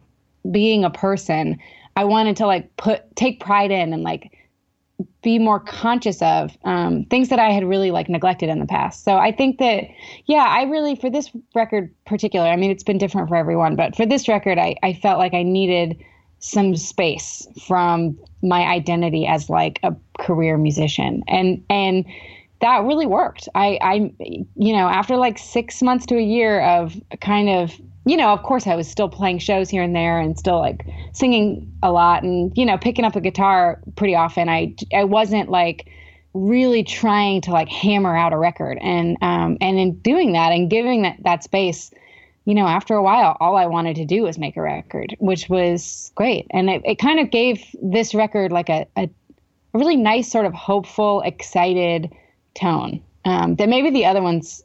being 0.51 0.83
a 0.83 0.89
person. 0.89 1.59
I 1.95 2.03
wanted 2.03 2.35
to 2.37 2.47
like 2.47 2.75
put 2.77 3.15
take 3.15 3.39
pride 3.39 3.71
in 3.71 3.93
and 3.93 4.03
like 4.03 4.37
be 5.21 5.39
more 5.39 5.59
conscious 5.59 6.21
of 6.21 6.57
um, 6.63 7.05
things 7.05 7.29
that 7.29 7.39
I 7.39 7.51
had 7.51 7.65
really 7.65 7.91
like 7.91 8.07
neglected 8.07 8.49
in 8.49 8.59
the 8.59 8.65
past. 8.65 9.03
So 9.03 9.17
I 9.17 9.31
think 9.31 9.57
that, 9.59 9.85
yeah, 10.25 10.45
I 10.47 10.63
really 10.63 10.95
for 10.95 11.09
this 11.09 11.31
record 11.53 11.93
particular, 12.05 12.47
I 12.47 12.55
mean, 12.55 12.71
it's 12.71 12.83
been 12.83 12.97
different 12.97 13.27
for 13.27 13.35
everyone, 13.35 13.75
but 13.75 13.95
for 13.95 14.05
this 14.05 14.27
record, 14.27 14.57
I, 14.57 14.75
I 14.83 14.93
felt 14.93 15.19
like 15.19 15.33
I 15.33 15.43
needed 15.43 16.01
some 16.39 16.75
space 16.75 17.47
from 17.67 18.17
my 18.43 18.61
identity 18.61 19.25
as 19.25 19.49
like 19.49 19.79
a 19.83 19.95
career 20.19 20.57
musician, 20.57 21.23
and 21.27 21.63
and 21.69 22.05
that 22.61 22.83
really 22.83 23.07
worked. 23.07 23.49
I 23.55 23.79
I 23.81 24.13
you 24.19 24.73
know 24.73 24.87
after 24.87 25.17
like 25.17 25.39
six 25.39 25.81
months 25.81 26.05
to 26.07 26.17
a 26.17 26.21
year 26.21 26.61
of 26.61 26.95
kind 27.21 27.49
of 27.49 27.73
you 28.05 28.15
know, 28.15 28.29
of 28.29 28.43
course, 28.43 28.67
I 28.67 28.75
was 28.75 28.87
still 28.87 29.09
playing 29.09 29.39
shows 29.39 29.69
here 29.69 29.81
and 29.81 29.95
there 29.95 30.19
and 30.19 30.37
still 30.37 30.59
like 30.59 30.85
singing 31.13 31.71
a 31.81 31.91
lot 31.91 32.21
and, 32.23 32.55
you 32.55 32.65
know, 32.65 32.77
picking 32.77 33.03
up 33.03 33.15
a 33.15 33.21
guitar 33.21 33.81
pretty 33.95 34.13
often. 34.13 34.47
I, 34.47 34.75
I 34.93 35.03
wasn't 35.05 35.49
like 35.49 35.89
really 36.33 36.83
trying 36.83 37.41
to 37.41 37.51
like 37.51 37.67
hammer 37.67 38.15
out 38.15 38.31
a 38.31 38.37
record. 38.37 38.77
And, 38.79 39.17
um, 39.21 39.57
and 39.59 39.79
in 39.79 39.95
doing 39.99 40.33
that 40.33 40.51
and 40.51 40.69
giving 40.69 41.01
that, 41.01 41.17
that 41.23 41.43
space, 41.43 41.91
you 42.45 42.53
know, 42.53 42.67
after 42.67 42.93
a 42.93 43.01
while, 43.01 43.37
all 43.39 43.57
I 43.57 43.65
wanted 43.65 43.95
to 43.95 44.05
do 44.05 44.21
was 44.21 44.37
make 44.37 44.55
a 44.55 44.61
record, 44.61 45.15
which 45.17 45.49
was 45.49 46.11
great. 46.13 46.45
And 46.51 46.69
it, 46.69 46.83
it 46.85 46.99
kind 46.99 47.19
of 47.19 47.31
gave 47.31 47.63
this 47.81 48.13
record 48.13 48.51
like 48.51 48.69
a, 48.69 48.85
a, 48.95 49.09
a 49.73 49.77
really 49.77 49.97
nice, 49.97 50.29
sort 50.29 50.45
of 50.45 50.53
hopeful, 50.53 51.21
excited 51.21 52.13
tone 52.53 53.01
um, 53.25 53.55
that 53.55 53.67
maybe 53.67 53.89
the 53.89 54.05
other 54.05 54.21
ones 54.21 54.63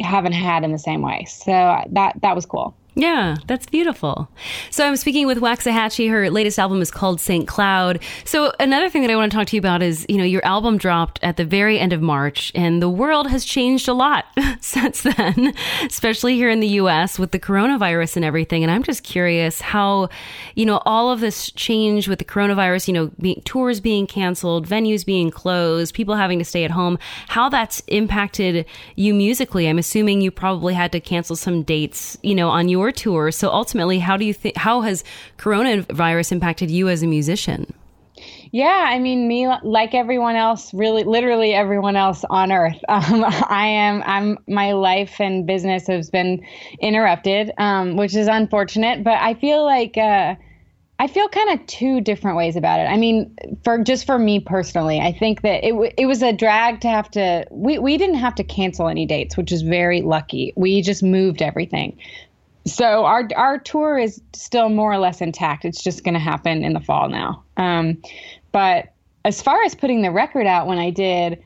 haven't 0.00 0.32
had 0.32 0.62
in 0.62 0.72
the 0.72 0.78
same 0.78 1.00
way. 1.00 1.24
So 1.28 1.50
that 1.90 2.20
that 2.20 2.34
was 2.34 2.46
cool. 2.46 2.76
Yeah, 2.94 3.36
that's 3.46 3.64
beautiful. 3.64 4.28
So 4.70 4.86
I'm 4.86 4.96
speaking 4.96 5.26
with 5.26 5.38
Waxahatchee. 5.38 6.10
Her 6.10 6.28
latest 6.28 6.58
album 6.58 6.82
is 6.82 6.90
called 6.90 7.22
St. 7.22 7.48
Cloud. 7.48 8.02
So 8.26 8.52
another 8.60 8.90
thing 8.90 9.00
that 9.00 9.10
I 9.10 9.16
want 9.16 9.32
to 9.32 9.38
talk 9.38 9.46
to 9.46 9.56
you 9.56 9.60
about 9.60 9.82
is, 9.82 10.04
you 10.10 10.18
know, 10.18 10.24
your 10.24 10.44
album 10.44 10.76
dropped 10.76 11.18
at 11.22 11.38
the 11.38 11.44
very 11.46 11.78
end 11.78 11.94
of 11.94 12.02
March 12.02 12.52
and 12.54 12.82
the 12.82 12.90
world 12.90 13.30
has 13.30 13.46
changed 13.46 13.88
a 13.88 13.94
lot 13.94 14.26
since 14.60 15.02
then, 15.02 15.54
especially 15.84 16.34
here 16.34 16.50
in 16.50 16.60
the 16.60 16.68
US 16.68 17.18
with 17.18 17.30
the 17.30 17.38
coronavirus 17.38 18.16
and 18.16 18.26
everything. 18.26 18.62
And 18.62 18.70
I'm 18.70 18.82
just 18.82 19.04
curious 19.04 19.62
how, 19.62 20.10
you 20.54 20.66
know, 20.66 20.82
all 20.84 21.10
of 21.10 21.20
this 21.20 21.50
change 21.52 22.08
with 22.08 22.18
the 22.18 22.26
coronavirus, 22.26 22.88
you 22.88 22.94
know, 22.94 23.10
being, 23.18 23.40
tours 23.46 23.80
being 23.80 24.06
canceled, 24.06 24.68
venues 24.68 25.06
being 25.06 25.30
closed, 25.30 25.94
people 25.94 26.14
having 26.14 26.38
to 26.40 26.44
stay 26.44 26.62
at 26.62 26.70
home, 26.70 26.98
how 27.28 27.48
that's 27.48 27.80
impacted 27.86 28.66
you 28.96 29.14
musically. 29.14 29.66
I'm 29.66 29.78
assuming 29.78 30.20
you 30.20 30.30
probably 30.30 30.74
had 30.74 30.92
to 30.92 31.00
cancel 31.00 31.36
some 31.36 31.62
dates, 31.62 32.18
you 32.22 32.34
know, 32.34 32.50
on 32.50 32.68
your 32.68 32.81
your 32.82 32.92
tour. 32.92 33.30
So 33.30 33.48
ultimately, 33.50 33.98
how 33.98 34.16
do 34.16 34.24
you 34.24 34.34
think? 34.34 34.56
How 34.56 34.80
has 34.82 35.04
coronavirus 35.38 36.32
impacted 36.32 36.70
you 36.70 36.88
as 36.88 37.02
a 37.02 37.06
musician? 37.06 37.72
Yeah, 38.52 38.86
I 38.90 38.98
mean, 38.98 39.26
me 39.26 39.48
like 39.62 39.94
everyone 39.94 40.36
else, 40.36 40.74
really, 40.74 41.04
literally 41.04 41.54
everyone 41.54 41.96
else 41.96 42.24
on 42.28 42.52
Earth. 42.52 42.78
Um, 42.88 43.24
I 43.24 43.66
am. 43.66 44.02
I'm. 44.04 44.38
My 44.46 44.72
life 44.72 45.20
and 45.20 45.46
business 45.46 45.86
has 45.86 46.10
been 46.10 46.44
interrupted, 46.80 47.50
um, 47.56 47.96
which 47.96 48.14
is 48.14 48.28
unfortunate. 48.28 49.02
But 49.02 49.18
I 49.20 49.34
feel 49.34 49.64
like. 49.64 49.96
Uh, 49.96 50.34
I 50.98 51.08
feel 51.08 51.28
kind 51.28 51.50
of 51.58 51.66
two 51.66 52.00
different 52.00 52.36
ways 52.36 52.54
about 52.54 52.78
it. 52.78 52.84
I 52.84 52.96
mean, 52.96 53.34
for 53.64 53.82
just 53.82 54.06
for 54.06 54.20
me 54.20 54.38
personally, 54.38 55.00
I 55.00 55.10
think 55.10 55.42
that 55.42 55.64
it 55.64 55.72
w- 55.72 55.90
it 55.98 56.06
was 56.06 56.22
a 56.22 56.32
drag 56.32 56.80
to 56.82 56.88
have 56.88 57.10
to. 57.12 57.44
We 57.50 57.78
we 57.78 57.96
didn't 57.98 58.16
have 58.16 58.36
to 58.36 58.44
cancel 58.44 58.86
any 58.86 59.04
dates, 59.04 59.36
which 59.36 59.50
is 59.50 59.62
very 59.62 60.00
lucky. 60.00 60.52
We 60.54 60.80
just 60.80 61.02
moved 61.02 61.42
everything. 61.42 61.98
So 62.64 63.04
our 63.04 63.28
our 63.36 63.58
tour 63.58 63.98
is 63.98 64.20
still 64.32 64.68
more 64.68 64.92
or 64.92 64.98
less 64.98 65.20
intact. 65.20 65.64
It's 65.64 65.82
just 65.82 66.04
going 66.04 66.14
to 66.14 66.20
happen 66.20 66.64
in 66.64 66.72
the 66.74 66.80
fall 66.80 67.08
now. 67.08 67.42
Um, 67.56 68.00
but 68.52 68.92
as 69.24 69.42
far 69.42 69.62
as 69.64 69.74
putting 69.74 70.02
the 70.02 70.10
record 70.10 70.46
out, 70.46 70.66
when 70.66 70.78
I 70.78 70.90
did, 70.90 71.42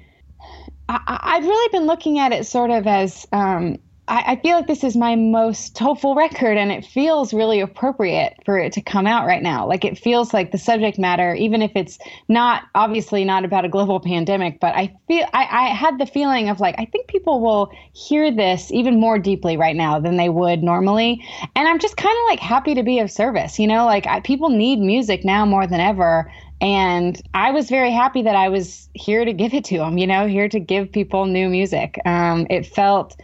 I, 0.89 1.35
have 1.35 1.45
really 1.45 1.69
been 1.73 1.87
looking 1.87 2.19
at 2.19 2.33
it 2.33 2.47
sort 2.47 2.71
of 2.71 2.87
as 2.87 3.27
um, 3.33 3.77
I, 4.09 4.33
I, 4.33 4.37
feel 4.37 4.57
like 4.57 4.69
this 4.69 4.85
is 4.85 4.97
my 4.97 5.17
most 5.17 5.77
hopeful 5.77 6.15
record, 6.15 6.57
and 6.57 6.71
it 6.71 6.85
feels 6.85 7.35
really 7.35 7.61
appropriate 7.61 8.35
for 8.45 8.59
it 8.59 8.73
to 8.75 8.81
come 8.81 9.07
out 9.07 9.27
right 9.27 9.43
now. 9.43 9.67
Like 9.67 9.85
it 9.85 9.99
feels 9.99 10.33
like 10.33 10.53
the 10.53 10.59
subject 10.59 10.99
matter, 10.99 11.35
even 11.35 11.61
if 11.61 11.73
it's 11.75 11.99
not 12.29 12.63
obviously 12.75 13.25
not 13.25 13.45
about 13.45 13.65
a 13.65 13.69
global 13.69 13.99
pandemic, 13.99 14.61
but 14.61 14.75
I 14.77 14.95
feel 15.09 15.27
I, 15.33 15.49
I 15.51 15.69
had 15.75 15.99
the 15.99 16.07
feeling 16.07 16.49
of 16.49 16.61
like 16.61 16.77
I 16.79 16.85
think 16.85 17.09
people 17.09 17.41
will 17.41 17.73
hear 17.93 18.31
this 18.31 18.71
even 18.71 19.01
more 19.01 19.19
deeply 19.19 19.57
right 19.57 19.77
now 19.77 19.99
than 19.99 20.17
they 20.17 20.29
would 20.29 20.63
normally, 20.63 21.25
and 21.57 21.67
I'm 21.67 21.79
just 21.79 21.97
kind 21.97 22.17
of 22.17 22.25
like 22.31 22.41
happy 22.41 22.75
to 22.75 22.83
be 22.83 23.01
of 23.01 23.11
service. 23.11 23.59
You 23.59 23.67
know, 23.67 23.87
like 23.87 24.07
I, 24.07 24.21
people 24.21 24.51
need 24.51 24.79
music 24.79 25.25
now 25.25 25.45
more 25.45 25.67
than 25.67 25.81
ever 25.81 26.31
and 26.61 27.21
I 27.35 27.51
was 27.51 27.69
very 27.69 27.91
happy 27.91 28.23
that 28.23 28.35
I 28.35 28.49
was 28.49 28.89
here 28.95 29.27
to 29.27 29.33
give 29.35 29.53
it 29.53 29.65
to 29.67 29.77
them. 29.77 29.99
You 29.99 30.07
know, 30.07 30.27
here 30.27 30.49
to 30.49 30.59
give 30.59 30.91
people 30.91 31.27
new 31.27 31.51
music. 31.51 31.99
Um, 32.07 32.47
it 32.49 32.65
felt 32.65 33.15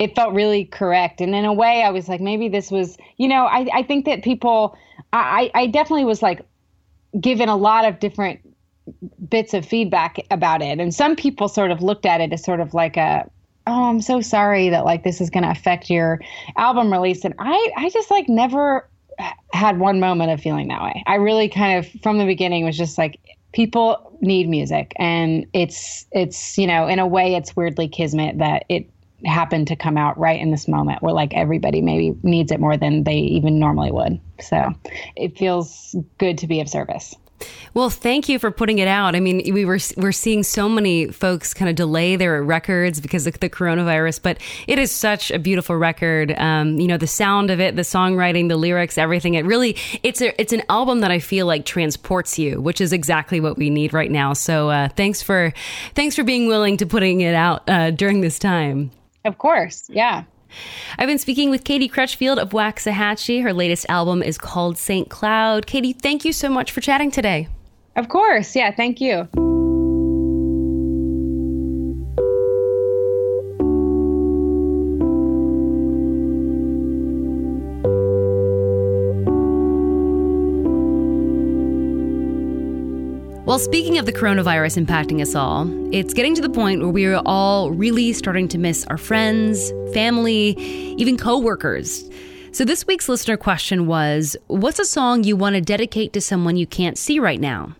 it 0.00 0.16
felt 0.16 0.32
really 0.32 0.64
correct. 0.64 1.20
And 1.20 1.34
in 1.34 1.44
a 1.44 1.52
way, 1.52 1.82
I 1.82 1.90
was 1.90 2.08
like, 2.08 2.22
maybe 2.22 2.48
this 2.48 2.70
was, 2.70 2.96
you 3.18 3.28
know, 3.28 3.44
I, 3.44 3.68
I 3.72 3.82
think 3.82 4.06
that 4.06 4.24
people, 4.24 4.76
I, 5.12 5.50
I 5.54 5.66
definitely 5.66 6.06
was 6.06 6.22
like 6.22 6.40
given 7.20 7.50
a 7.50 7.56
lot 7.56 7.84
of 7.84 8.00
different 8.00 8.40
bits 9.28 9.52
of 9.52 9.66
feedback 9.66 10.16
about 10.30 10.62
it. 10.62 10.80
And 10.80 10.94
some 10.94 11.16
people 11.16 11.48
sort 11.48 11.70
of 11.70 11.82
looked 11.82 12.06
at 12.06 12.22
it 12.22 12.32
as 12.32 12.42
sort 12.42 12.60
of 12.60 12.72
like 12.72 12.96
a, 12.96 13.30
oh, 13.66 13.90
I'm 13.90 14.00
so 14.00 14.22
sorry 14.22 14.70
that 14.70 14.86
like 14.86 15.04
this 15.04 15.20
is 15.20 15.28
going 15.28 15.44
to 15.44 15.50
affect 15.50 15.90
your 15.90 16.18
album 16.56 16.90
release. 16.90 17.22
And 17.22 17.34
I, 17.38 17.70
I 17.76 17.90
just 17.90 18.10
like 18.10 18.26
never 18.26 18.88
had 19.52 19.78
one 19.78 20.00
moment 20.00 20.30
of 20.30 20.40
feeling 20.40 20.68
that 20.68 20.82
way. 20.82 21.04
I 21.06 21.16
really 21.16 21.50
kind 21.50 21.78
of 21.78 21.86
from 22.02 22.16
the 22.16 22.24
beginning 22.24 22.64
was 22.64 22.78
just 22.78 22.96
like 22.96 23.20
people 23.52 24.16
need 24.22 24.48
music 24.48 24.92
and 24.96 25.46
it's 25.52 26.06
it's 26.12 26.56
you 26.56 26.66
know 26.66 26.86
in 26.86 26.98
a 26.98 27.06
way 27.06 27.34
it's 27.34 27.56
weirdly 27.56 27.88
kismet 27.88 28.38
that 28.38 28.64
it 28.68 28.88
happened 29.24 29.68
to 29.68 29.76
come 29.76 29.96
out 29.96 30.18
right 30.18 30.40
in 30.40 30.50
this 30.50 30.68
moment 30.68 31.02
where 31.02 31.12
like 31.12 31.34
everybody 31.34 31.82
maybe 31.82 32.16
needs 32.22 32.52
it 32.52 32.60
more 32.60 32.76
than 32.76 33.04
they 33.04 33.16
even 33.16 33.58
normally 33.58 33.90
would. 33.90 34.20
So 34.40 34.72
it 35.16 35.38
feels 35.38 35.94
good 36.18 36.38
to 36.38 36.46
be 36.46 36.60
of 36.60 36.68
service. 36.68 37.14
Well, 37.72 37.90
thank 37.90 38.28
you 38.28 38.38
for 38.38 38.50
putting 38.50 38.78
it 38.78 38.88
out. 38.88 39.14
I 39.14 39.20
mean, 39.20 39.54
we 39.54 39.64
were 39.64 39.78
we're 39.96 40.12
seeing 40.12 40.42
so 40.42 40.68
many 40.68 41.06
folks 41.06 41.54
kind 41.54 41.68
of 41.68 41.76
delay 41.76 42.16
their 42.16 42.42
records 42.42 43.00
because 43.00 43.26
of 43.26 43.38
the 43.40 43.48
coronavirus, 43.48 44.20
but 44.22 44.38
it 44.66 44.78
is 44.78 44.90
such 44.90 45.30
a 45.30 45.38
beautiful 45.38 45.76
record. 45.76 46.32
Um, 46.32 46.78
you 46.78 46.88
know, 46.88 46.96
the 46.96 47.06
sound 47.06 47.50
of 47.50 47.60
it, 47.60 47.76
the 47.76 47.82
songwriting, 47.82 48.48
the 48.48 48.56
lyrics, 48.56 48.98
everything. 48.98 49.34
It 49.34 49.44
really 49.46 49.76
it's 50.02 50.20
a 50.20 50.38
it's 50.40 50.52
an 50.52 50.62
album 50.68 51.00
that 51.00 51.10
I 51.10 51.18
feel 51.18 51.46
like 51.46 51.64
transports 51.64 52.38
you, 52.38 52.60
which 52.60 52.80
is 52.80 52.92
exactly 52.92 53.40
what 53.40 53.56
we 53.56 53.70
need 53.70 53.92
right 53.92 54.10
now. 54.10 54.32
So 54.32 54.70
uh, 54.70 54.88
thanks 54.88 55.22
for 55.22 55.52
thanks 55.94 56.16
for 56.16 56.24
being 56.24 56.48
willing 56.48 56.76
to 56.78 56.86
putting 56.86 57.20
it 57.20 57.34
out 57.34 57.68
uh, 57.68 57.90
during 57.92 58.20
this 58.20 58.38
time. 58.38 58.90
Of 59.24 59.38
course, 59.38 59.88
yeah. 59.90 60.24
I've 60.98 61.06
been 61.06 61.18
speaking 61.18 61.50
with 61.50 61.64
Katie 61.64 61.88
Crutchfield 61.88 62.38
of 62.38 62.50
Waxahatchee. 62.50 63.42
Her 63.42 63.52
latest 63.52 63.86
album 63.88 64.22
is 64.22 64.38
called 64.38 64.78
St. 64.78 65.08
Cloud. 65.08 65.66
Katie, 65.66 65.92
thank 65.92 66.24
you 66.24 66.32
so 66.32 66.48
much 66.48 66.72
for 66.72 66.80
chatting 66.80 67.10
today. 67.10 67.48
Of 67.96 68.08
course. 68.08 68.56
Yeah, 68.56 68.74
thank 68.74 69.00
you. 69.00 69.28
Well, 83.50 83.58
speaking 83.58 83.98
of 83.98 84.06
the 84.06 84.12
coronavirus 84.12 84.86
impacting 84.86 85.20
us 85.20 85.34
all, 85.34 85.68
it's 85.92 86.14
getting 86.14 86.36
to 86.36 86.40
the 86.40 86.48
point 86.48 86.82
where 86.82 86.90
we 86.90 87.04
are 87.06 87.20
all 87.26 87.72
really 87.72 88.12
starting 88.12 88.46
to 88.46 88.58
miss 88.58 88.84
our 88.84 88.96
friends, 88.96 89.72
family, 89.92 90.50
even 90.96 91.16
coworkers. 91.16 92.08
So 92.52 92.64
this 92.64 92.86
week's 92.86 93.08
listener 93.08 93.36
question 93.36 93.88
was, 93.88 94.36
what's 94.46 94.78
a 94.78 94.84
song 94.84 95.24
you 95.24 95.34
want 95.34 95.56
to 95.56 95.60
dedicate 95.60 96.12
to 96.12 96.20
someone 96.20 96.56
you 96.56 96.66
can't 96.68 96.96
see 96.96 97.18
right 97.18 97.40
now? 97.40 97.74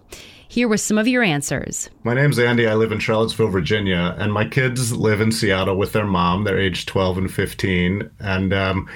Here 0.49 0.67
were 0.67 0.77
some 0.77 0.99
of 0.99 1.07
your 1.07 1.23
answers. 1.23 1.89
My 2.03 2.15
name's 2.15 2.41
Andy. 2.41 2.67
I 2.67 2.75
live 2.75 2.91
in 2.91 2.99
Charlottesville, 2.99 3.47
Virginia, 3.47 4.17
and 4.19 4.33
my 4.33 4.49
kids 4.49 4.93
live 4.93 5.21
in 5.21 5.31
Seattle 5.31 5.77
with 5.77 5.93
their 5.93 6.05
mom. 6.05 6.43
They're 6.43 6.59
age 6.59 6.87
12 6.87 7.19
and 7.19 7.33
15. 7.33 8.11
And 8.19 8.53
um, 8.53 8.89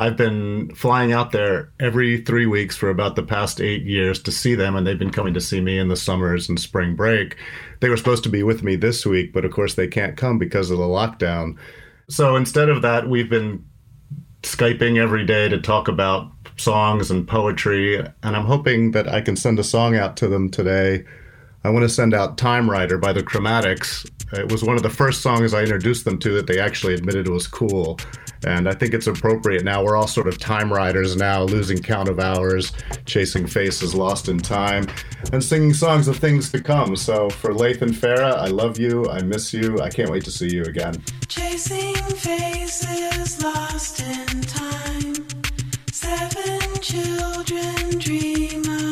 I've 0.00 0.16
been 0.16 0.74
flying 0.74 1.12
out 1.12 1.30
there 1.30 1.70
every 1.78 2.22
three 2.22 2.46
weeks 2.46 2.74
for 2.74 2.88
about 2.88 3.16
the 3.16 3.22
past 3.22 3.60
eight 3.60 3.82
years 3.82 4.22
to 4.22 4.32
see 4.32 4.54
them, 4.54 4.74
and 4.74 4.86
they've 4.86 4.98
been 4.98 5.12
coming 5.12 5.34
to 5.34 5.42
see 5.42 5.60
me 5.60 5.78
in 5.78 5.88
the 5.88 5.96
summers 5.96 6.48
and 6.48 6.58
spring 6.58 6.96
break. 6.96 7.36
They 7.80 7.90
were 7.90 7.98
supposed 7.98 8.22
to 8.22 8.30
be 8.30 8.42
with 8.42 8.62
me 8.62 8.76
this 8.76 9.04
week, 9.04 9.34
but 9.34 9.44
of 9.44 9.52
course 9.52 9.74
they 9.74 9.88
can't 9.88 10.16
come 10.16 10.38
because 10.38 10.70
of 10.70 10.78
the 10.78 10.84
lockdown. 10.84 11.58
So 12.08 12.34
instead 12.34 12.70
of 12.70 12.80
that, 12.80 13.10
we've 13.10 13.28
been 13.28 13.62
Skyping 14.42 14.96
every 14.96 15.26
day 15.26 15.50
to 15.50 15.60
talk 15.60 15.86
about 15.86 16.32
songs 16.56 17.10
and 17.10 17.28
poetry, 17.28 17.98
and 17.98 18.36
I'm 18.36 18.46
hoping 18.46 18.92
that 18.92 19.06
I 19.06 19.20
can 19.20 19.36
send 19.36 19.58
a 19.58 19.64
song 19.64 19.96
out 19.96 20.16
to 20.16 20.28
them 20.28 20.48
today. 20.48 21.04
I 21.62 21.68
want 21.68 21.82
to 21.82 21.90
send 21.90 22.14
out 22.14 22.38
Time 22.38 22.70
Rider 22.70 22.96
by 22.96 23.12
the 23.12 23.22
Chromatics. 23.22 24.10
It 24.32 24.50
was 24.50 24.64
one 24.64 24.76
of 24.76 24.82
the 24.82 24.88
first 24.88 25.20
songs 25.20 25.52
I 25.52 25.60
introduced 25.60 26.06
them 26.06 26.18
to 26.20 26.32
that 26.36 26.46
they 26.46 26.58
actually 26.58 26.94
admitted 26.94 27.28
was 27.28 27.46
cool. 27.46 27.98
And 28.44 28.68
I 28.68 28.72
think 28.72 28.94
it's 28.94 29.06
appropriate 29.06 29.64
now. 29.64 29.84
We're 29.84 29.96
all 29.96 30.06
sort 30.06 30.26
of 30.26 30.38
time 30.38 30.72
riders 30.72 31.16
now, 31.16 31.42
losing 31.42 31.78
count 31.78 32.08
of 32.08 32.18
hours, 32.18 32.72
chasing 33.04 33.46
faces 33.46 33.94
lost 33.94 34.28
in 34.28 34.38
time, 34.38 34.86
and 35.32 35.42
singing 35.44 35.74
songs 35.74 36.08
of 36.08 36.16
things 36.16 36.50
to 36.52 36.62
come. 36.62 36.96
So 36.96 37.28
for 37.30 37.52
Laith 37.52 37.82
and 37.82 37.92
Farah, 37.92 38.36
I 38.36 38.46
love 38.46 38.78
you. 38.78 39.08
I 39.10 39.20
miss 39.22 39.52
you. 39.52 39.80
I 39.80 39.90
can't 39.90 40.10
wait 40.10 40.24
to 40.24 40.30
see 40.30 40.48
you 40.48 40.62
again. 40.64 41.02
Chasing 41.28 41.94
faces 41.94 43.42
lost 43.42 44.00
in 44.00 44.40
time. 44.42 45.26
Seven 45.92 46.80
children 46.80 47.98
dream 47.98 48.62
of 48.62 48.89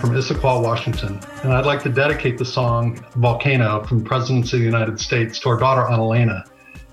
from 0.00 0.10
Issaquah, 0.10 0.62
Washington, 0.62 1.20
and 1.42 1.52
I'd 1.52 1.66
like 1.66 1.82
to 1.82 1.90
dedicate 1.90 2.38
the 2.38 2.44
song 2.44 3.04
Volcano 3.16 3.84
from 3.84 4.02
Presidents 4.02 4.50
of 4.54 4.60
the 4.60 4.64
United 4.64 4.98
States 4.98 5.38
to 5.40 5.50
our 5.50 5.58
daughter 5.58 5.82
Annalena. 5.82 6.44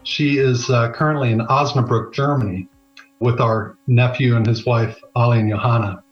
She 0.03 0.39
is 0.39 0.69
uh, 0.69 0.91
currently 0.91 1.31
in 1.31 1.39
Osnabrück, 1.39 2.13
Germany, 2.13 2.67
with 3.21 3.39
our 3.39 3.77
nephew 3.87 4.35
and 4.35 4.45
his 4.45 4.65
wife, 4.65 4.99
Ali 5.15 5.39
and 5.39 5.49
Johanna. 5.49 6.03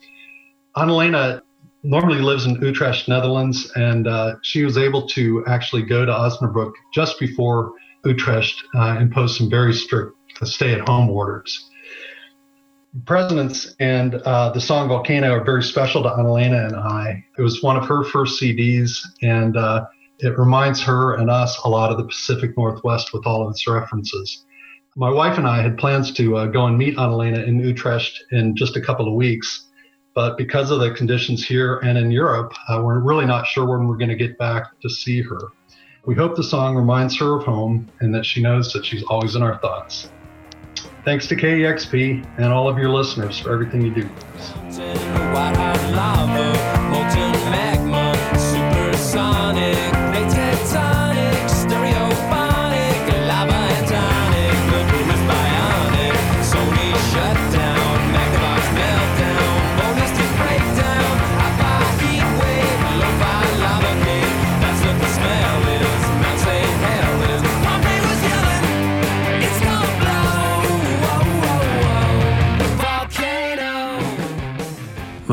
Annalena 0.77 1.41
normally 1.83 2.21
lives 2.21 2.45
in 2.45 2.55
Utrecht, 2.61 3.09
Netherlands, 3.09 3.69
and 3.75 4.07
uh, 4.07 4.35
she 4.41 4.63
was 4.63 4.77
able 4.77 5.05
to 5.09 5.43
actually 5.47 5.81
go 5.81 6.05
to 6.05 6.11
Osnabrück 6.13 6.71
just 6.93 7.19
before 7.19 7.73
Utrecht 8.05 8.55
uh, 8.73 8.97
imposed 9.01 9.35
some 9.35 9.49
very 9.49 9.73
strict 9.73 10.15
stay 10.43 10.73
at 10.73 10.87
home 10.87 11.09
orders. 11.09 11.69
Presidents 13.03 13.75
and 13.81 14.15
uh, 14.15 14.51
the 14.51 14.61
song 14.61 14.87
Volcano 14.87 15.31
are 15.31 15.43
very 15.43 15.63
special 15.63 16.01
to 16.03 16.09
Annalena 16.09 16.67
and 16.67 16.75
I. 16.77 17.25
It 17.37 17.41
was 17.41 17.61
one 17.61 17.75
of 17.75 17.85
her 17.87 18.05
first 18.05 18.41
CDs, 18.41 18.99
and 19.21 19.57
uh, 19.57 19.85
it 20.19 20.37
reminds 20.37 20.81
her 20.83 21.15
and 21.15 21.29
us 21.29 21.59
a 21.65 21.69
lot 21.69 21.91
of 21.91 21.97
the 21.97 22.05
Pacific 22.05 22.57
Northwest 22.57 23.11
with 23.13 23.27
all 23.27 23.43
of 23.43 23.51
its 23.51 23.67
references. 23.67 24.45
My 24.95 25.09
wife 25.09 25.37
and 25.37 25.45
I 25.45 25.61
had 25.61 25.77
plans 25.77 26.13
to 26.13 26.37
uh, 26.37 26.45
go 26.45 26.67
and 26.67 26.77
meet 26.77 26.95
Annalena 26.95 27.45
in 27.45 27.59
Utrecht 27.59 28.23
in 28.31 28.55
just 28.55 28.77
a 28.77 28.81
couple 28.81 29.09
of 29.09 29.13
weeks, 29.13 29.67
but 30.13 30.37
because 30.37 30.71
of 30.71 30.79
the 30.79 30.91
conditions 30.91 31.45
here 31.45 31.79
and 31.79 31.97
in 31.97 32.11
Europe, 32.11 32.53
uh, 32.69 32.81
we're 32.81 32.99
really 32.99 33.25
not 33.25 33.45
sure 33.45 33.65
when 33.65 33.89
we're 33.89 33.97
going 33.97 34.09
to 34.09 34.15
get 34.15 34.37
back 34.37 34.79
to 34.79 34.89
see 34.89 35.21
her. 35.21 35.39
We 36.05 36.15
hope 36.15 36.37
the 36.37 36.43
song 36.43 36.77
reminds 36.77 37.17
her 37.17 37.39
of 37.39 37.43
home 37.43 37.91
and 37.99 38.15
that 38.15 38.25
she 38.25 38.41
knows 38.41 38.71
that 38.71 38.85
she's 38.85 39.03
always 39.03 39.35
in 39.35 39.43
our 39.43 39.57
thoughts. 39.57 40.09
Thanks 41.05 41.27
to 41.27 41.35
KEXP 41.35 42.25
and 42.37 42.51
all 42.51 42.67
of 42.67 42.79
your 42.79 42.89
listeners 42.89 43.37
for 43.39 43.53
everything 43.53 43.83
you 43.83 43.93
do. 43.93 44.09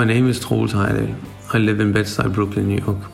My 0.02 0.08
name 0.08 0.28
is 0.28 0.40
Troels 0.40 0.72
Heidel. 0.72 1.14
I 1.52 1.58
live 1.58 1.78
in 1.78 1.92
Bed-Stuy, 1.92 2.34
Brooklyn, 2.34 2.66
New 2.66 2.84
York. 2.84 3.08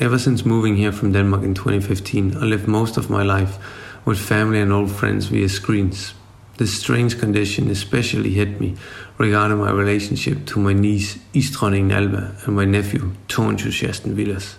Ever 0.00 0.18
since 0.18 0.44
moving 0.44 0.74
here 0.74 0.90
from 0.90 1.12
Denmark 1.12 1.44
in 1.44 1.54
2015, 1.54 2.38
I 2.38 2.40
lived 2.40 2.66
most 2.66 2.96
of 2.96 3.08
my 3.08 3.22
life 3.22 3.56
with 4.04 4.18
family 4.18 4.58
and 4.58 4.72
old 4.72 4.90
friends 4.90 5.26
via 5.26 5.48
screens. 5.48 6.14
This 6.56 6.76
strange 6.76 7.20
condition 7.20 7.70
especially 7.70 8.30
hit 8.30 8.60
me 8.60 8.74
regarding 9.16 9.58
my 9.58 9.70
relationship 9.70 10.44
to 10.46 10.58
my 10.58 10.72
niece 10.72 11.18
Istronning 11.34 11.86
Nalva 11.92 12.44
and 12.44 12.56
my 12.56 12.64
nephew 12.64 13.12
Tonsjusjasten 13.28 14.14
Villas. 14.14 14.56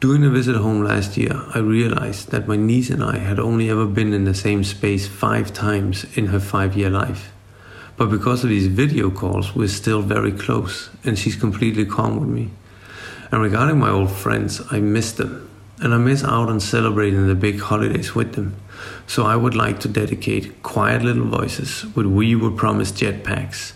During 0.00 0.26
a 0.26 0.28
visit 0.28 0.56
home 0.56 0.84
last 0.84 1.16
year, 1.16 1.40
I 1.54 1.60
realized 1.60 2.32
that 2.32 2.46
my 2.46 2.56
niece 2.56 2.90
and 2.90 3.02
I 3.02 3.16
had 3.16 3.38
only 3.38 3.70
ever 3.70 3.86
been 3.86 4.12
in 4.12 4.24
the 4.24 4.34
same 4.34 4.62
space 4.62 5.08
five 5.08 5.54
times 5.54 6.04
in 6.18 6.26
her 6.26 6.40
five 6.40 6.76
year 6.76 6.90
life. 6.90 7.32
But 8.02 8.10
because 8.10 8.42
of 8.42 8.50
these 8.50 8.66
video 8.66 9.12
calls, 9.12 9.54
we're 9.54 9.68
still 9.68 10.02
very 10.02 10.32
close, 10.32 10.90
and 11.04 11.16
she's 11.16 11.36
completely 11.36 11.86
calm 11.86 12.18
with 12.18 12.28
me. 12.28 12.50
And 13.30 13.40
regarding 13.40 13.78
my 13.78 13.90
old 13.90 14.10
friends, 14.10 14.60
I 14.72 14.80
miss 14.80 15.12
them. 15.12 15.48
and 15.78 15.94
I 15.94 15.98
miss 15.98 16.24
out 16.24 16.48
on 16.48 16.58
celebrating 16.58 17.28
the 17.28 17.36
big 17.36 17.60
holidays 17.60 18.12
with 18.12 18.32
them. 18.32 18.56
So 19.06 19.24
I 19.24 19.36
would 19.36 19.54
like 19.54 19.78
to 19.80 19.88
dedicate 19.88 20.64
Quiet 20.64 21.02
Little 21.02 21.26
Voices 21.26 21.86
with 21.94 22.06
We 22.06 22.34
Were 22.34 22.50
Promised 22.50 22.96
Jetpacks 22.96 23.72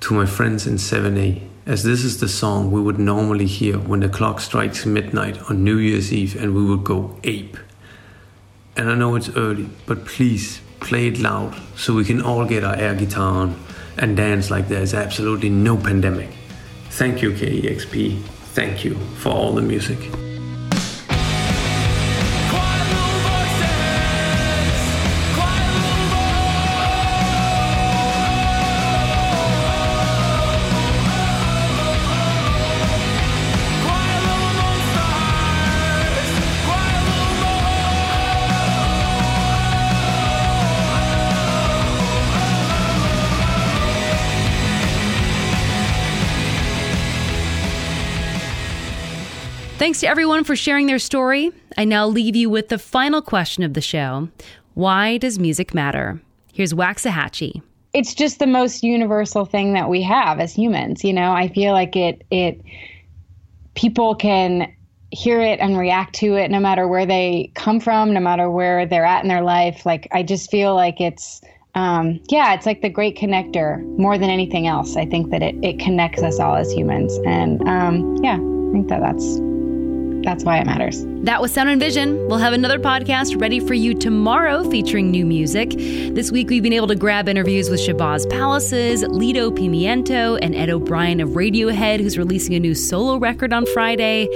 to 0.00 0.12
my 0.12 0.26
friends 0.26 0.66
in 0.66 0.74
7A, 0.74 1.40
as 1.64 1.84
this 1.84 2.02
is 2.02 2.18
the 2.18 2.28
song 2.28 2.72
we 2.72 2.80
would 2.80 2.98
normally 2.98 3.46
hear 3.46 3.78
when 3.78 4.00
the 4.00 4.08
clock 4.08 4.40
strikes 4.40 4.86
midnight 4.86 5.38
on 5.48 5.62
New 5.62 5.76
Year's 5.76 6.12
Eve 6.12 6.34
and 6.34 6.52
we 6.52 6.64
would 6.64 6.82
go 6.82 7.16
ape. 7.22 7.56
And 8.76 8.90
I 8.90 8.96
know 8.96 9.14
it's 9.14 9.36
early, 9.36 9.70
but 9.86 10.04
please 10.04 10.62
play 10.80 11.08
it 11.08 11.18
loud 11.18 11.54
so 11.76 11.94
we 11.94 12.04
can 12.04 12.22
all 12.22 12.44
get 12.44 12.64
our 12.64 12.76
air 12.76 12.94
guitar 12.94 13.42
on 13.42 13.64
and 13.96 14.16
dance 14.16 14.50
like 14.50 14.68
there's 14.68 14.94
absolutely 14.94 15.50
no 15.50 15.76
pandemic. 15.76 16.30
Thank 16.90 17.22
you, 17.22 17.32
KEXP. 17.32 18.22
Thank 18.54 18.84
you 18.84 18.94
for 19.16 19.30
all 19.30 19.52
the 19.52 19.62
music. 19.62 20.27
Thanks 49.88 50.00
to 50.00 50.06
everyone 50.06 50.44
for 50.44 50.54
sharing 50.54 50.86
their 50.86 50.98
story. 50.98 51.50
I 51.78 51.86
now 51.86 52.06
leave 52.06 52.36
you 52.36 52.50
with 52.50 52.68
the 52.68 52.76
final 52.76 53.22
question 53.22 53.62
of 53.62 53.72
the 53.72 53.80
show 53.80 54.28
Why 54.74 55.16
does 55.16 55.38
music 55.38 55.72
matter? 55.72 56.20
Here's 56.52 56.74
Waxahatchee. 56.74 57.62
it's 57.94 58.12
just 58.12 58.38
the 58.38 58.46
most 58.46 58.82
universal 58.82 59.46
thing 59.46 59.72
that 59.72 59.88
we 59.88 60.02
have 60.02 60.40
as 60.40 60.52
humans 60.52 61.04
you 61.04 61.14
know 61.14 61.32
i 61.32 61.48
feel 61.48 61.72
like 61.72 61.96
it 61.96 62.20
it 62.30 62.60
people 63.76 64.14
can 64.14 64.70
hear 65.10 65.40
it 65.40 65.58
and 65.58 65.78
react 65.78 66.14
to 66.16 66.34
it 66.34 66.50
no 66.50 66.60
matter 66.60 66.86
where 66.86 67.06
they 67.06 67.50
come 67.54 67.80
from 67.80 68.12
no 68.12 68.20
matter 68.20 68.50
where 68.50 68.84
they're 68.84 69.06
at 69.06 69.22
in 69.22 69.28
their 69.30 69.40
life 69.42 69.86
like 69.86 70.06
i 70.12 70.22
just 70.22 70.50
feel 70.50 70.74
like 70.74 71.00
it's 71.00 71.40
um, 71.74 72.20
yeah 72.28 72.52
it's 72.52 72.66
like 72.66 72.82
the 72.82 72.90
great 72.90 73.16
connector 73.16 73.82
more 73.96 74.18
than 74.18 74.28
anything 74.28 74.66
else 74.66 74.98
i 74.98 75.06
think 75.06 75.30
that 75.30 75.42
it, 75.42 75.54
it 75.64 75.78
connects 75.78 76.22
us 76.22 76.38
all 76.38 76.56
as 76.56 76.70
humans 76.70 77.18
and 77.24 77.66
um, 77.66 78.16
yeah 78.22 78.34
i 78.34 78.72
think 78.72 78.88
that 78.88 79.00
that's 79.00 79.47
that's 80.28 80.44
why 80.44 80.58
it 80.58 80.66
matters 80.66 81.06
That 81.28 81.42
was 81.42 81.52
Sound 81.52 81.68
and 81.68 81.78
Vision. 81.78 82.26
We'll 82.26 82.38
have 82.38 82.54
another 82.54 82.78
podcast 82.78 83.38
ready 83.38 83.60
for 83.60 83.74
you 83.74 83.92
tomorrow 83.92 84.64
featuring 84.70 85.10
new 85.10 85.26
music. 85.26 85.72
This 85.72 86.32
week, 86.32 86.48
we've 86.48 86.62
been 86.62 86.72
able 86.72 86.86
to 86.86 86.94
grab 86.94 87.28
interviews 87.28 87.68
with 87.68 87.80
Shabazz 87.80 88.30
Palaces, 88.30 89.02
Lido 89.02 89.50
Pimienta, 89.50 90.38
and 90.40 90.54
Ed 90.54 90.70
O'Brien 90.70 91.20
of 91.20 91.28
Radiohead, 91.30 92.00
who's 92.00 92.16
releasing 92.16 92.54
a 92.54 92.58
new 92.58 92.74
solo 92.74 93.18
record 93.18 93.52
on 93.52 93.66
Friday. 93.66 94.26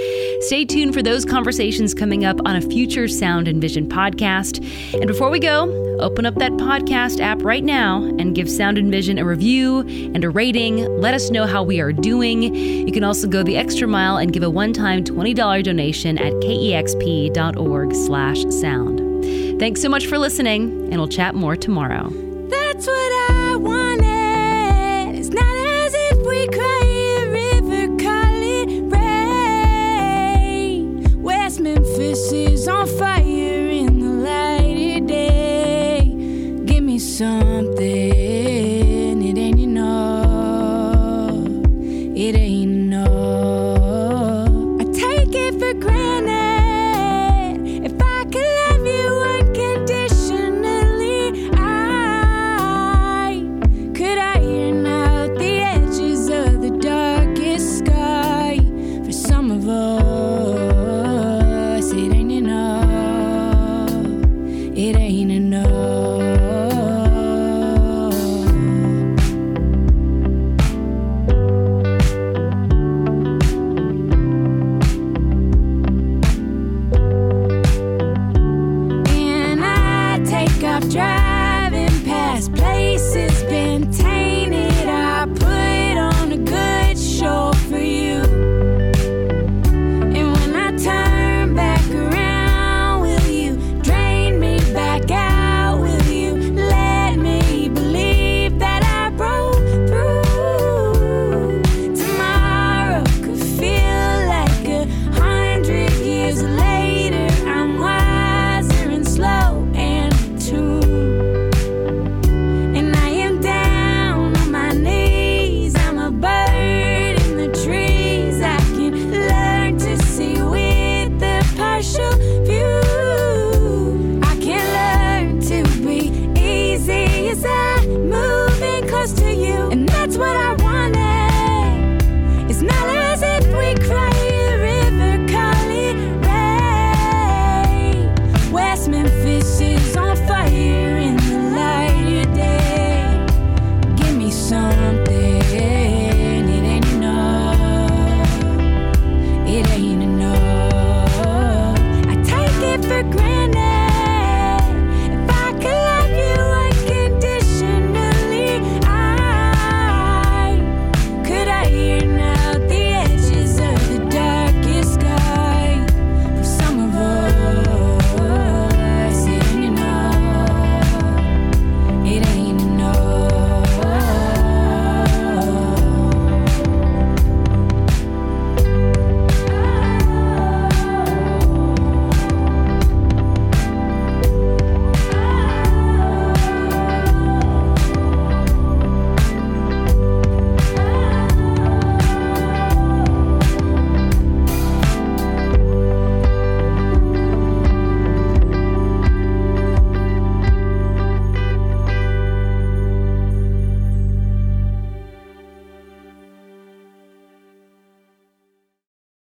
Stay 0.41 0.65
tuned 0.65 0.93
for 0.93 1.01
those 1.01 1.25
conversations 1.25 1.95
coming 1.95 2.25
up 2.25 2.37
on 2.45 2.55
a 2.55 2.61
future 2.61 3.07
Sound 3.07 3.47
and 3.47 3.59
Vision 3.59 3.89
podcast. 3.89 4.63
And 4.93 5.07
before 5.07 5.31
we 5.31 5.39
go, 5.39 5.97
open 5.99 6.27
up 6.27 6.35
that 6.35 6.51
podcast 6.53 7.19
app 7.19 7.41
right 7.41 7.63
now 7.63 8.03
and 8.03 8.35
give 8.35 8.47
Sound 8.47 8.77
and 8.77 8.91
Vision 8.91 9.17
a 9.17 9.25
review 9.25 9.79
and 9.79 10.23
a 10.23 10.29
rating. 10.29 10.85
Let 11.01 11.15
us 11.15 11.31
know 11.31 11.47
how 11.47 11.63
we 11.63 11.79
are 11.79 11.91
doing. 11.91 12.53
You 12.53 12.91
can 12.91 13.03
also 13.03 13.27
go 13.27 13.41
the 13.41 13.57
extra 13.57 13.87
mile 13.87 14.17
and 14.17 14.31
give 14.31 14.43
a 14.43 14.49
one-time 14.49 15.03
$20 15.03 15.63
donation 15.63 16.19
at 16.19 16.33
kexp.org 16.33 16.82
slash 17.95 18.43
sound. 18.49 18.99
Thanks 19.59 19.81
so 19.81 19.89
much 19.89 20.07
for 20.07 20.17
listening, 20.17 20.89
and 20.91 20.97
we'll 20.97 21.07
chat 21.07 21.35
more 21.35 21.55
tomorrow. 21.55 22.09
That's 22.49 22.87
what 22.87 22.93
I 22.93 23.42